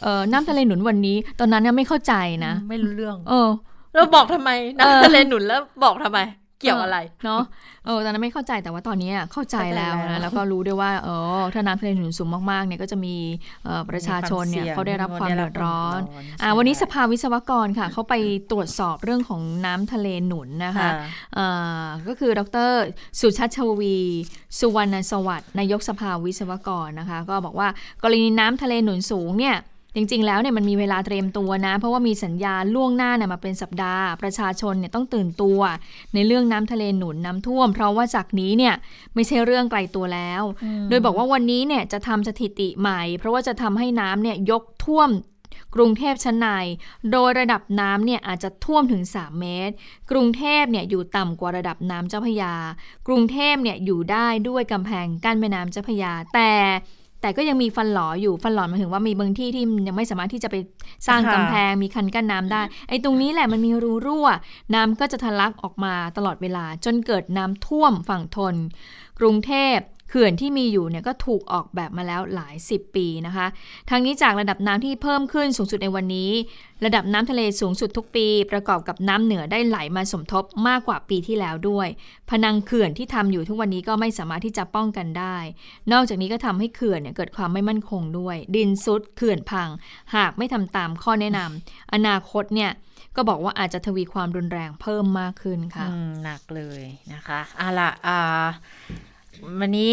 [0.03, 2.15] เออน้ำทะเลหนุนวันนี้ ตอนนั้นเนี่ยไม่เข้าใจ
[2.47, 3.49] นะ ไม่รู้เรื่อง เออ
[3.99, 6.21] แล้วบอกทำไมเออน้ำทะเลหนุนแล้วบอกทำไม
[6.61, 7.43] เกี่ยวอะไรเนาะ
[7.87, 13.17] เออตอนนั้นไม่เข้าใจแต่ว่าตอนนี้อะเข้าใจแล้วเข้าใจแล้นะวแล้วก็รู้ด้วยว่าเออถ้าน้ำทะเลหนุนสูงมากๆเนี่ยก็จะมี
[13.65, 18.15] เอ่อประชาชนเนี่ยมีความเสี่ยงเขาได้รับความได้รัเดืบอดร้อนความเดือดร้อนอ่าใช่วันนี้สภาวิศวกรค่ะเขาไป
[18.51, 20.91] ตรวจสอบเรื่องของน้ำทะเลหนุนนะคะค่ะ
[21.35, 21.47] เอ่
[21.83, 22.71] อก็คือดร
[23.21, 23.97] สุชัชวี
[24.59, 27.69] สุวรรณสวัสดิ์นายกสภาวิศวกรนะคะ ก็บอกว่า
[28.03, 29.57] กรณีน้ำทะเลหนุนสูงเนี่ย
[29.95, 35.61] จริงๆ แล้วเนี่ยมันมีเวลาเตรียมตัวนะ เพราะว่ามีสัญญาณล่วงหน้าเนี่ยมาเป็นสัปดาห์ ประชาชนเนี่ยต้องตื่นตัว
[36.15, 38.75] ในเรื่องน้ำทะเลหนุนน้ำท่วม เพราะว่าจากนี้เนี่ย
[39.15, 40.43] ไม่ใช่เรื่องไกลตัวแล้ว
[40.89, 45.11] โดยบอกว่าวันนี้เนี่ยจะทำสถิติใหม่ เพราะว่าจะทำให้น้ำเนี่ยยกท่วม
[45.75, 46.49] กรุงเทพชั้นใน
[47.13, 49.75] โดยระดับน้ำเนี่ยอาจจะท่วมถึง 3 เมตร
[50.11, 52.55] กรุงเทพเนี่ยอยู่ต่ำกว่าระดับน้ำเจ้าพระยา
[53.07, 56.53] กรุงเทพเนี่ยอยู่ได้ด้วยกำแพงกั้นแม่น้ำเจ้าพระยา แต่
[57.21, 60.57] แต่ก็ยังมีฟันหลออยู่ฟันหลอหมายถึงว่ามีบางที่ที่มันยังไม่สามารถที่จะไป
[61.07, 64.27] สร้างค่ะกำแพงมีคันกั้นน้ำได้ ไอ้ตรงนี้แหละมันมีรูรั่ว
[64.75, 68.55] น้ำก็จะทะลักออกมาตลอดเวลา จนเกิดน้ำท่วมฝั่งทน
[69.19, 69.77] กรุงเทพ
[70.09, 73.47] เขื่อนที่มีอยู่เนี่ยก็ถูกออกแบบมาแล้วหลาย 10 ปีนะคะ
[73.91, 76.31] ทางนี้จากระดับน้ำที่เพิ่มขึ้นสูงสุดในวันนี้
[76.85, 81.89] ระดับน้ำทะเลสูงสุดทุกปี ประกอบกับน้ำเหนือได้ไหลมาสมทบมากกว่าปีที่แล้วด้วย
[82.31, 85.37] พนังเขื่อนที่ทำอยู่ทุกวันนี้ก็ไม่สามารถที่จะป้องกันได้
[85.93, 89.69] นอกจากนี้ก็ทำให้เขื่อนเนี่ยเกิดความไม่มั่นคงด้วย ดินซุดเขื่อนพัง
[90.17, 92.71] หากไม่ทำตามข้อแนะนำอนาคตเนี่ย
[93.17, 95.87] ก็บอกว่าอาจจะทวีความรุนแรงเพิ่มมากขึ้นค่ะ
[96.25, 96.83] หนักเลย
[97.13, 98.47] นะคะอาล่ะอ่า
[99.61, 99.93] วันนี้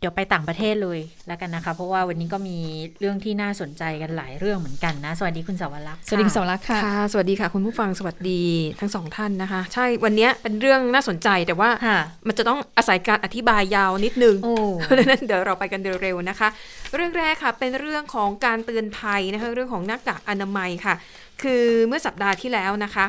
[0.00, 2.58] เดี๋ยวไปต่างประเทศเลยแล้วกันนะคะ เพราะว่าวันนี้ก็มี
[3.00, 8.42] เรื่องที่น่าสนใจกันหลายเรื่องเหมือนกันนะ สวัสดีคุณสาวรักษ์สวัสดีคุณค่ะสาวรักษ์ค่ะค่ะ สวัสดีค่ะ คุณผู้ฟังสวัสดี
[8.80, 16.48] ทั้งสองท่านนะคะ ใช่วันนี้เป็นเรื่องน่าสนใจแต่ว่าค่ะมันจะต้องอาศัยการอธิบายยาวนิดนึงโอ้เพราะฉะนั้นเดี๋ยวเราไปกันเร็วๆนะคะ
[16.94, 20.94] เรื่องแรกค่ะเป็นเรื่องของการเตือนภัยนะคะเรื่องของหน้ากากอนามัยค่ะ
[21.42, 23.06] คือเมื่อสัปดาห์ที่แล้วนะคะ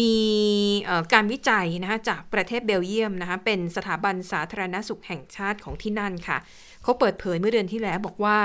[0.00, 0.16] มี
[1.12, 6.38] การวิจัยนะคะจากประเทศเบลเยียมนะคะเป็นสถาบันสาธารณสุขแห่งชาติของที่นั่นค่ะ
[6.82, 8.38] เขาเปิดเผยเมื่อเดือนที่แล้วบอกว่า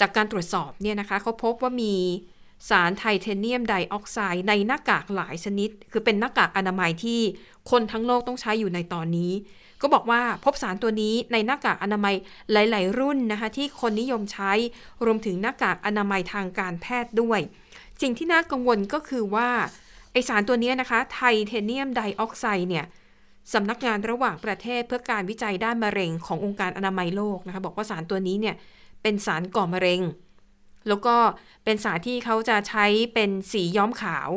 [0.00, 1.94] จากการตรวจสอบเนี่ยนะคะเขาพบว่ามี
[2.70, 7.20] สารไทเทเนียมไดออกไซด์ในหน้ากากหลายชนิด คือเป็นหน้ากากอนามัยที่
[7.70, 9.32] คนทั้งโลกต้องใช้อยู่ในตอนนี้
[9.82, 12.14] ก็บอกว่าพบสารตัวนี้ในหน้ากากอนามัย
[12.52, 14.52] หลาย ๆ รุ่นนะคะที่คนนิยมใช้
[15.04, 17.40] รวมถึงหน้ากากอนามัยทางการแพทย์ด้วย
[18.02, 19.48] สิ่งที่น่ากังวลก็คือว่า
[20.14, 22.84] ไอสารตัวนี้นะคะ ไทเทเนียมไดออกไซด์เนี่ย
[23.52, 28.56] สำนักงานระหว่างประเทศเพื่อการวิจัยด้านมะเร็งขององค์การอนามัยโลกนะคะ บอกว่าสารตัวนี้เนี่ย
[29.02, 30.00] เป็นสารก่อมะเร็ง
[30.88, 31.16] แล้วก็
[31.64, 34.30] เป็นสารที่เขาจะใช้เป็นสีย้อมขาว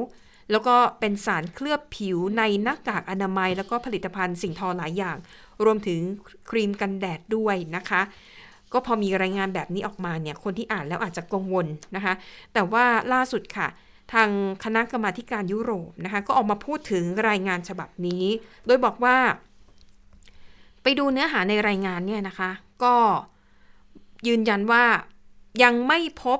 [0.52, 5.18] แล้วก็เป็นสารเคลือบผิวในหน้ากากอนามัย แล้วก็ผลิตภัณฑ์สิ่งทอหลายอย่าง
[5.66, 6.00] รวมถึง
[6.50, 8.02] ครีมกันแดดด้วยนะคะ
[8.74, 11.66] ก็พอมีรายงานแบบนี้ออกมาเนี่ยคนที่อ่านแล้วอาจจะกังวล
[11.96, 12.14] นะคะ
[12.54, 13.68] แต่ว่าล่าสุดค่ะ
[14.14, 14.30] ทาง
[14.64, 18.24] คณะกรรมาธิการยุโรปนะคะก็ออกมาพูดถึงรายงานฉบับนี้
[18.66, 19.18] โดยบอกว่า
[20.84, 22.52] ไปดูเนื้อหาในรายงานเนี่ยนะคะ
[22.84, 22.96] ก็
[24.28, 24.86] ยืนยันว่า
[25.64, 26.40] ยังไม่พบ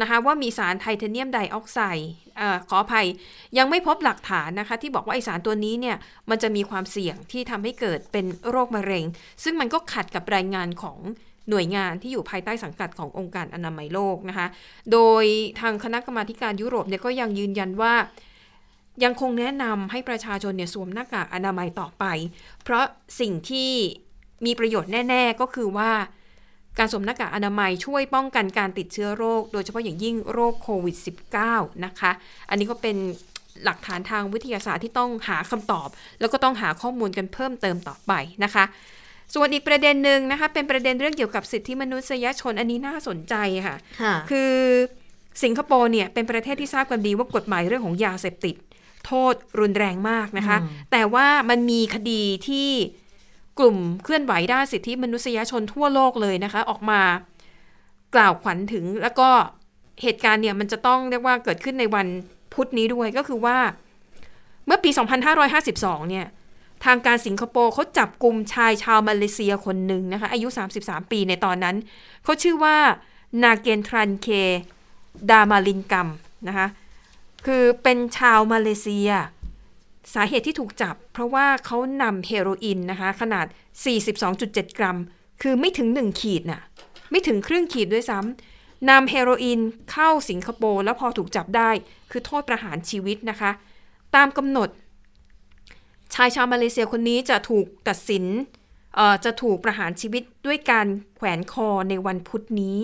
[0.00, 2.10] นะคะว่ามีสารไทเทเนียมไดออกไซด์
[2.68, 3.06] ขออภัย
[3.58, 5.96] ยังไม่พบหลักฐานนะคะที่บอกว่าไอสารตัวนี้เนี่ย
[6.30, 9.04] มันจะมีความเสี่ยงที่ทำให้เกิดเป็นโรคมะเร็ง
[9.44, 10.98] ซึ่งมันก็ขัดกับรายงานของ
[11.50, 14.46] หน่วยงานที่อยู่ภายใต้สังกัดขององค์การอนามัยโลกนะคะ
[14.92, 15.24] โดย
[15.60, 17.94] ทางคณะกรรมาการยุโรปเนี่ยก็ยังยืนยันว่า
[19.04, 22.04] ยังคงแนะนำให้ประชาชนเนี่ยสวมหน้ากากอนามัยต่อไป
[22.62, 22.84] เพราะ
[23.20, 23.70] สิ่งที่
[24.46, 25.90] มีประโยชน์แน่ ๆ ก็คือว่า
[26.78, 30.96] การสวมหน้ากากอนามัยช่วยป้องกันการติดเชื้อโรค โดยเฉพาะอย่างยิ่งโรคโควิด
[31.40, 32.10] -19 นะคะ
[32.48, 32.96] อันนี้ก็เป็น
[33.64, 35.88] หลักฐานทางวิทยาศาสตร์ที่ต้องหาคำตอบ
[36.20, 38.12] แล้วก็ต้องหาข้อมูลกันเพิ่มเติมต่อไป
[38.44, 38.64] นะคะ
[39.34, 43.34] ส่วนอีกประเด็นหนึ่งนะคะเป็นประเด็นเรื่องเกี่ยวกับสิทธิมนุษยชนอันนี้น่าสนใจ
[43.66, 44.52] ค่ะค่ะ คือ
[45.42, 48.56] สิงคโปร์เนี่ยเป็นประเทศที่ทราบกันดีว่ากฎหมายเรื่องของยาเสพติด
[49.06, 52.68] โทษรุนแรงมากนะคะอืมแต่ว่ามันมีคดีที่
[53.58, 57.00] กลุ่มเคลื่อนไหวด้านสิทธิมนุษยชนทั่วโลกเลยนะคะ ออกมา
[58.14, 59.28] กล่าวขวัญถึงแล้วก็
[60.02, 62.06] เหตุการณ์เนี่ยมันจะต้องเรียกว่าเกิดขึ้นในวัน
[62.54, 63.58] พุธนี้ด้วยก็คือว่า
[64.66, 64.90] เมื่อปี
[65.50, 66.26] 2552 เนี่ย
[66.84, 70.48] ทางการสิงคโปร์เขาจับกลุ่มชายชาวมาเลเซียคนหนึ่งนะคะ อายุ
[70.80, 71.76] 33 ปีในตอนนั้น
[72.24, 72.76] เขาชื่อว่า
[73.42, 74.28] นาเกนทรันเค
[75.30, 76.08] ดามาลินกัม
[76.48, 76.66] นะคะ
[77.46, 79.10] คือเป็นชาวมาเลเซีย
[80.14, 83.46] สาเหตุที่ถูกจับ เพราะว่าเขานำเฮโรอีนนะคะ ขนาด
[84.12, 84.98] 42.7 กรัม
[85.42, 86.62] คือไม่ถึง 1 ขีดน่ะ
[87.10, 89.60] ไม่ถึงครึ่งขีดด้วยซ้ำนำเฮโรอีน
[89.92, 91.70] เข้าสิงคโปร์แล้วพอถูกจับได้
[92.10, 93.50] คือโทษประหารชีวิตนะคะ
[94.16, 94.68] ตามกำหนด
[96.14, 98.24] ชายชาวมาเลเซียคนนี้จะถูกตัดสิน
[98.94, 100.86] เอ่อจะถูกประหารชีวิตด้วยการ
[101.16, 102.78] แขวนคอในวันพุธนี้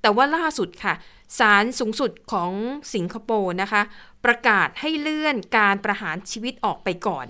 [0.00, 0.94] แต่ว่าล่าสุดค่ะ
[1.38, 2.52] ศาลสูงสุดของ
[2.94, 3.82] สิงคโปร์นะคะ
[4.24, 7.26] ประกาศให้เลื่อนการประหารชีวิตออกไปก่อน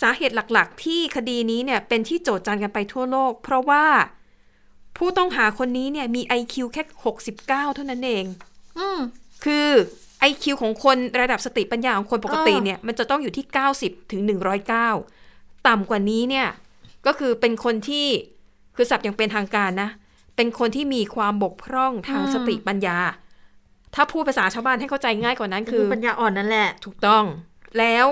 [0.00, 3.84] สาเหตุหลักๆ ที่คดีนี้เนี่ยเป็นที่โจทย์จันกันไปทั่วโลก เพราะว่า
[4.96, 6.82] ผู้ต้องหาคนนี้เนี่ยมี IQ แค่
[7.28, 8.24] 69 เท่านั้นเอง
[8.78, 9.00] อืม
[9.44, 9.68] คือ
[10.28, 13.44] IQ ของคนระดับสติปัญญาของคนปกติเออเนี่ย มันจะต้องอยู่ที่
[13.78, 14.20] 90 ถึง
[14.94, 16.48] 109 ต่ำกว่านี้เนี่ย
[17.06, 18.06] ก็คือเป็นคนที่
[18.76, 19.90] คือศัพท์อย่างเป็นทางการนะ
[20.36, 22.98] เป็นคนที่มีความบกพร่องทางสติปัญญา
[23.94, 27.24] ถ้าพูดภาษาชาวบ้านให้เข้าใจง่ายกว่านั้น คืคืออปัญญาอ่อนนั่นแหละ ถูกต้อง
[27.78, 28.06] แล้ว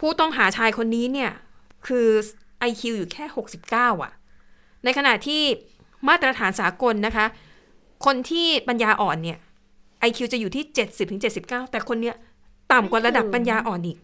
[0.00, 1.30] ผู้ต้องหาชายคนนี้เนี่ย
[1.86, 2.08] คือ
[2.68, 3.24] IQ อยู่แค่
[3.66, 4.12] 69 อะ
[4.84, 5.42] ในขณะที่
[6.08, 7.26] มาตรฐานสากลนะคะ
[8.04, 9.38] คนที่ปัญญาอ่อนเนี่ย
[10.08, 12.16] IQ จะอยู่ที่ 70ถึง79 แต่คนเนี้ย
[12.72, 13.98] ต่ำกว่าระดับปัญญาอ่อนอีก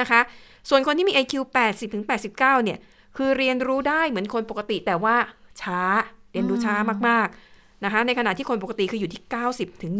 [0.00, 0.20] นะคะ
[0.68, 2.78] ส่วนคนที่มี IQ 80ถึง89 เนี่ย
[3.16, 5.16] คือเรียนรู้ได้เหมือนคนปกติแต่ว่า
[5.60, 5.80] ช้า
[6.32, 6.74] เรียนรู้ช้า
[7.08, 9.22] มากๆนะคะ ในขณะที่คนปกติคืออยู่ที่
[9.52, 9.92] 90ถึง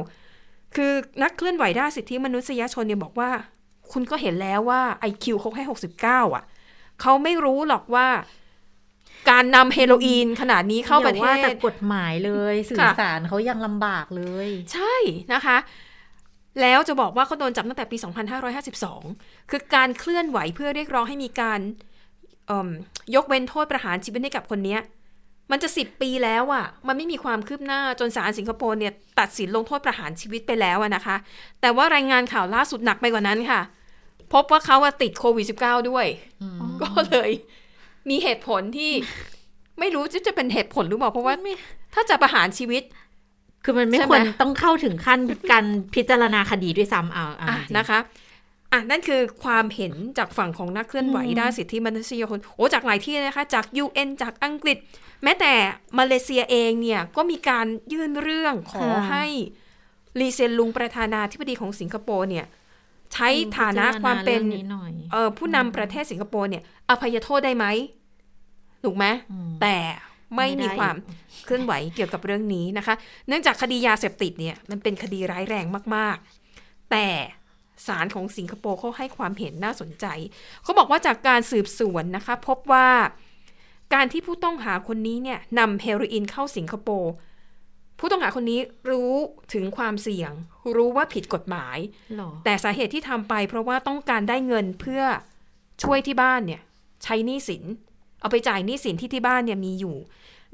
[0.00, 0.92] 109 คือ
[1.22, 3.30] นักเคลื่อนไหวด้านสิทธิมนุษยชนเนี่ยบอกว่า
[3.92, 5.64] คุณก็เห็นแล้วว่า IQ เขาแค่
[6.04, 6.44] 69 อะ
[7.00, 8.08] เขาไม่รู้หรอกว่า
[9.30, 14.94] การนำเฮโรอีนขนาดนี้เข้าประเทอย่ว่าแต่ศกฎหมายเลยสื่อค่ะสารเขายังลำบากเลย ใช่
[15.32, 15.56] นะคะ
[16.60, 17.96] แล้วจะบอกว่าเขาโดนจับตั้งแต่ปี
[18.74, 21.60] 2552 คือการเคลื่อนไหวเพื่อเรียกร้องให้มีการ
[22.46, 22.68] เอิ่ม
[23.14, 24.80] ยกเว้นโทษประหารชีวิตให้กับคนเนี้ย
[25.50, 31.16] มันจะสิบปีแล้วอะ่ะ มันไม่มีความคืบหน้าจนศาลสิงคโปร์เนี่ยตัดสินลงโทษประหารชีวิตไปแล้วอะนะคะ
[31.60, 33.60] แต่ว่ารายงานข่าวล่าสุดหนักไปกว่านั้นค่ะ
[34.32, 36.06] พบว่าเขาอะติดโควิด -19 ด้วย
[36.82, 37.30] ก็เลย
[38.10, 38.92] มีเหตุผลที่
[39.78, 41.34] ไม่รู้จะจะเป็นเหตุผลหรือเปล่าเพราะว่า
[41.94, 42.82] ถ้าจะประหารชีวิต
[43.64, 45.20] คือมันไม่ใช่ไหมควรต้องเข้าถึงขั้น
[45.52, 47.98] การพิจารณาคดีด้วยซ้ำเอาเอาอะจริงนะคะ
[48.72, 54.76] อะนั่นคือความเห็นจากฝั่งของนักเคลื่อนไหวอืมด้านสิทธิมนุษยชนโอ้จากหลายที่นะคะ จาก UN จากอังกฤษ
[55.24, 55.52] แม้แต่
[55.98, 59.24] มาเลเซียเองเนี่ย ก็มีการยื่นเรื่องขอให้
[60.20, 62.46] ลีเซยนลุงประธานาธิบดีของสิงคโปร์เนี่ย
[63.14, 63.28] ใช้
[63.58, 67.66] ฐานะความเป็นพิจรณรื่องหน่อยเออผู้นำประเทศสิงคโปร์เนี่ยอภัยโทษได้ไหม
[68.84, 69.76] ถูกไหมอืมแต่
[70.34, 70.96] ไม่ไม่ได้มีความ
[71.44, 72.94] เคลื่อนไหวเกี่ยวกับเรื่องนี้นะคะ
[73.28, 77.06] เนื่องจากคดียาเสพติดเนี่ยมันเป็นคดีร้ายแรงมากๆ แต่
[77.86, 80.06] ศาลของสิงคโปร์เขาให้ความเห็นน่าสนใจ
[80.62, 82.88] เขาบอกว่าจากการสืบสวนนะคะ พบว่า
[83.94, 87.12] การที่ผู้ต้องหาคนนี้เนี่ยนำเฮโรอีนเข้าสิงคโปร์
[87.98, 89.12] ผู้ต้องหาคนนี้รู้
[89.54, 90.32] ถึงความเสี่ยง
[90.76, 91.78] รู้ว่าผิดกฎหมาย
[92.16, 95.02] หรอแต่สาเหตุที่ทำไป เพราะว่าต้องการได้เงินเพื่อ
[95.82, 96.62] ช่วยที่บ้านเนี่ย
[97.02, 97.64] ใช้หนี้สิน
[98.20, 99.96] เอาไปจ่ายหนี้สินที่ที่บ้านเนี่ยมีอยู่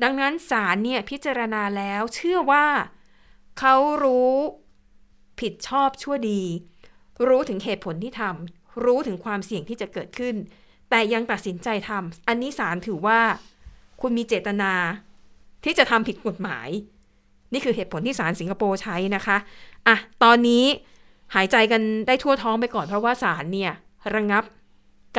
[0.03, 2.67] ดังนั้นศาลเนี่ยพิจารณาแล้วเชื่อว่า
[3.59, 3.75] เขา
[4.05, 4.35] รู้
[5.41, 6.43] ผิดชอบชั่วดี
[7.29, 10.35] รู้ถึงเหตุผลที่ทำรู้ถึงความเสี่ยงที่จะเกิดขึ้น
[10.91, 13.21] แต่ยังตัดสินใจทำอันนี้ศาลถือว่า
[14.01, 14.73] คุณมีเจตนา
[15.65, 16.69] ที่จะทำผิดกฎหมาย
[17.53, 19.37] นี่คือเหตุผลที่ศาลสิงคโปร์ใช้นะคะ
[19.89, 20.65] อะตอนนี้
[21.35, 23.73] หายใจกันได้ทั่วท้องไปก่อนเพราะว่าศาลเนี่ย
[24.15, 24.45] ระงงับ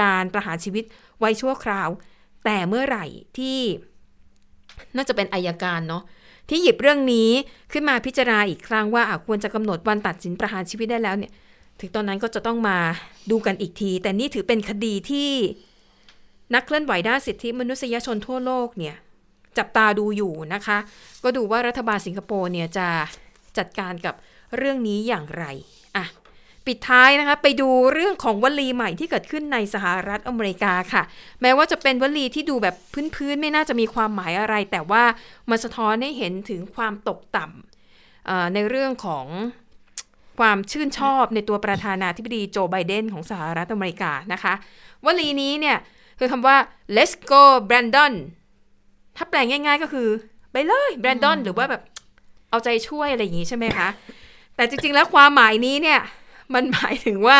[0.01, 0.83] การประหารชีวิต
[1.19, 1.89] ไว้ชั่วคราว
[2.45, 3.05] แต่เมื่อไหร่
[3.37, 3.59] ที่
[4.95, 6.03] น่าจะเป็นอายการเนาะ
[6.49, 7.29] ที่หยิบเรื่องนี้
[7.71, 11.31] ขึ้นมาพิจารณาอีกครั้งว่าควรจะกำหนดวันตัดสินประหารชีวิตได้แล้วเนี่ย
[11.79, 12.77] ถึงตอนนั้นก็จะต้องมา
[13.31, 15.31] ดูกันอีกที แต่นี่ถือเป็นคดีที่
[16.53, 18.95] นักเคลื่อนไหวด้านสิทธิมนุษยชนทั่วโลกเนี่ย
[19.57, 20.77] จับตาดูอยู่นะคะ
[21.23, 22.87] ก็ดูว่ารัฐบาลสิงคโปร์เนี่ยจะ
[23.57, 24.15] จัดการกับ
[24.57, 25.45] เรื่องนี้อย่างไร
[25.97, 26.05] อะ
[26.67, 31.03] ปิดท้ายนะคะไปดูเรื่องของวลีใหม่ที่เกิดขึ้นในสหรัฐอเมริกาค่ะ
[31.41, 32.75] แม้ว่าจะเป็นวลีที่ดูแบบ
[33.15, 35.03] พื้นๆ ไม่น่าจะมีความหมายอะไร แต่ว่า
[35.49, 39.25] มันสะท้อนให้เห็นถึงความตกต่ำในเรื่องของ
[40.39, 44.53] ความชื่นชอบในตัวประธานาธิบดีโจไบเดนของสหรัฐอเมริกานะคะ
[45.05, 45.77] วลีนี้เนี่ย
[46.19, 46.57] คือคำว่า
[46.95, 48.13] let's go Brandon
[49.17, 50.07] ถ้าแปลง่าย ๆ ก็คือ
[50.51, 51.81] ไปเลยแบรนดอนหรือว่าแบบ
[52.49, 53.87] เอาใจช่วยอะไรอย่างงี้ใช่ไหมคะ
[54.55, 55.99] แต่จริง ๆ แล้วความหมายนี้เนี่ย
[56.53, 57.39] มันหมายถึงว่า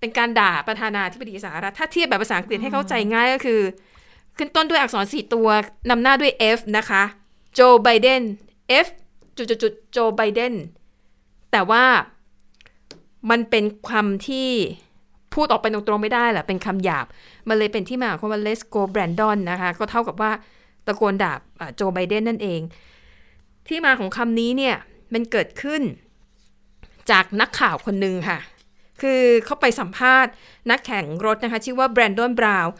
[0.00, 3.60] เป็นการด่าประธานาธิบดีสหรัฐ ถ้าเทียบแบบภาษาอังกฤษให้เข้าใจง่ายก็คือ
[4.36, 5.48] ขึ้นต้นด้วยอักษรสี่ตัว
[5.90, 7.02] นำหน้าด้วย F นะคะ
[7.54, 8.22] โจไบเดน
[8.84, 8.86] F
[9.36, 10.54] จุดๆๆโจไบเดน
[11.52, 11.84] แต่ว่า
[13.30, 14.50] มันเป็นคำที่
[15.34, 17.06] พูดออกไปตรงๆไม่ได้แหละเป็นคำหยาบ
[17.48, 20.30] มันเลยเป็นที่มาของคำว่า let's go Brandon นะคะ ก็เท่ากับว่า
[20.86, 21.32] ตะโกนด่า
[21.76, 22.60] โจไบเดนนั่นเอง
[23.68, 24.76] ที่มาของคำนี้เนี่ย
[25.12, 25.82] มันเกิดขึ้น
[27.10, 28.38] จากนักข่าวคนหนึ่งค่ะ
[29.00, 30.32] คือเขาไปสัมภาษณ์
[30.70, 32.72] นักแข่งรถนะคะ ชื่อว่าแบรนดอนบราวน์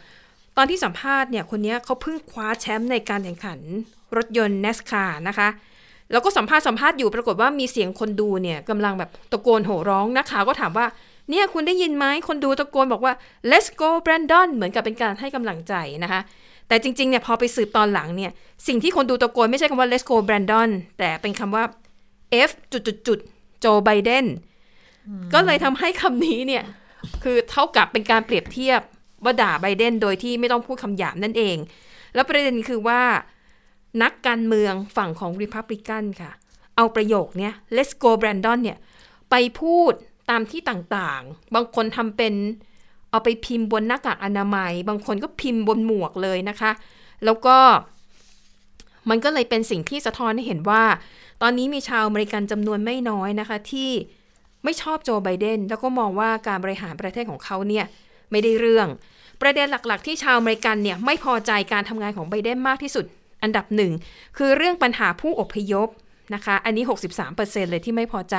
[0.57, 3.59] ตอนที่สัมภาษณ์เนี่ย คนนี้เขาเพิ่งคว้าแชมป์ในการแข่งขัน
[4.15, 5.49] รถยนต์ NASCAR นะคะ
[6.11, 10.85] แล้วก็สัมภาษณ์สัมภาษณ์อยู่ปรากฏว่ามีเสียงคนดูเนี่ยกำลังแบบตะโกนโห่ร้องนักข่าวก็ถามว่า
[11.29, 13.13] เนี่ยคุณได้ยินไหมคนดูตะโกนบอกว่า
[13.51, 15.73] let's go Brandon เหมือนกับเป็นการให้กำลังใจ
[16.03, 16.21] นะคะ
[16.67, 18.31] แต่จริงๆเนี่ยพอไปสืบตอนหลังเนี่ย
[18.67, 20.69] สิ่งที่คนดูตะโกนไม่ใช่คำว่า let's go Brandon
[20.99, 21.63] แต่เป็นคำว่า
[22.49, 23.19] F จุดจุดจุด
[23.59, 24.25] โจไบเดน
[25.33, 26.63] ก็เลยทำให้คำนี้เนี่ย
[27.23, 28.81] คือเท่ากับเป็นการเปรียบเทียบ
[29.23, 31.57] ว่าด่าไบเดนโดยที่ไม่ต้องพูดคำหยาบนั่นเอง
[32.13, 33.01] แล้วประเด็นคือว่า
[34.03, 36.31] นักการเมืองฝั่งของ Republican ค่ะ
[36.75, 38.77] เอาประโยคเนี้ย let's go Brandon เนี่ย
[39.31, 39.93] ไปพูด
[40.29, 42.33] ตามที่ต่างๆ บางคนทำเป็น
[43.11, 46.71] เอาไปพิมพ์บนหน้ากากอนามัย บางคนก็พิมพ์บนหมวกเลยนะคะ
[47.25, 47.57] แล้วก็
[49.09, 50.83] มันก็เลยเป็นสิ่งที่สะท้อนให้เห็นว่า
[51.41, 53.89] ตอนนี้มีชาวอเมริกันจำนวนไม่น้อยนะคะ ที่
[54.63, 57.85] ไม่ชอบโจไบเดนแล้วก็มองว่าการบริหารประเทศของเขาเนี่ย
[58.31, 58.87] ไม่ได้เรื่อง
[59.41, 63.05] ประเด็นหลักๆ ที่ชาวอเมริกันเนี่ยไม่พอใจการทำงานของไบเดนมากที่สุด
[63.43, 63.91] อันดับหนึ่ง
[64.37, 65.87] คือเรื่องปัญหาผู้อพยพ
[66.33, 66.83] นะคะ อันนี้
[67.27, 68.37] 63%เลยที่ไม่พอใจ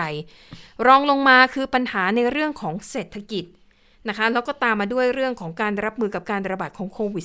[0.87, 3.45] รองลงมาคือปัญหาในเรื่องของเศรษฐกิจ
[4.09, 7.25] นะคะ แล้วก็ตามมาด้วยเรื่องของการรับมือกับการระบาดของโควิด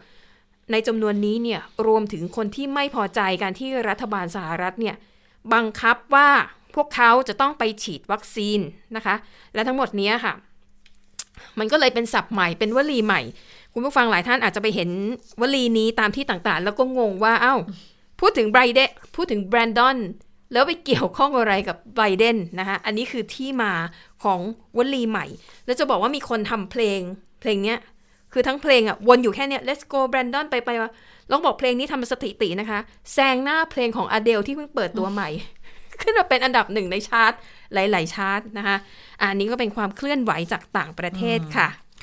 [0.00, 4.96] -19 ในจำนวนนี้เนี่ยรวมถึงคนที่ไม่พอใจการที่รัฐบาลสหรัฐเนี่ย
[5.52, 6.28] บังคับว่า
[6.74, 8.60] พวกเขาจะต้องไปฉีดวัคซีน
[8.96, 9.14] นะคะ
[9.54, 10.34] และทั้งหมดนี้ค่ะ
[11.58, 13.20] มันก็เลยเป็นศัพท์ใหม่เป็นวลีใหม่
[13.72, 14.90] คุณผู้ฟังหลายท่านอาจจะไปเห็น
[15.40, 17.54] วลีนี้ตามที่ต่างๆ แล้วก็งงว่าเอ้า
[18.20, 19.98] พูดถึงไบเดนพูดถึงแบรนดอน
[20.52, 23.72] แล้วไปเกี่ยวข้องอะไรกับไบเดนนะคะอันนี้คือที่มา
[24.24, 24.40] ของ
[24.76, 25.26] วลีใหม่
[25.66, 27.00] แล้วจะบอกว่ามีคนทำเพลง
[27.40, 27.78] เพลงเนี้ย
[28.32, 30.88] คือทั้งเพลงอะวนอยู่แค่เนี้ย let's go Brandon ไปไปมา
[31.30, 32.78] ลองบอกเพลงนี้ทำสถิตินะคะ
[33.12, 35.28] แซงหน้าเพลงของอเดลที่เพิ่งเปิดตัวใหม่
[36.02, 37.32] ขึ้นมาเป็นอันดับหนึ่งในชาร์ต
[37.74, 38.76] หลาย ๆ ชาร์ตนะคะ
[39.20, 41.68] อันนี้ก็เป็นความเคลื่อนไหวจากต่างประเทศค่ะ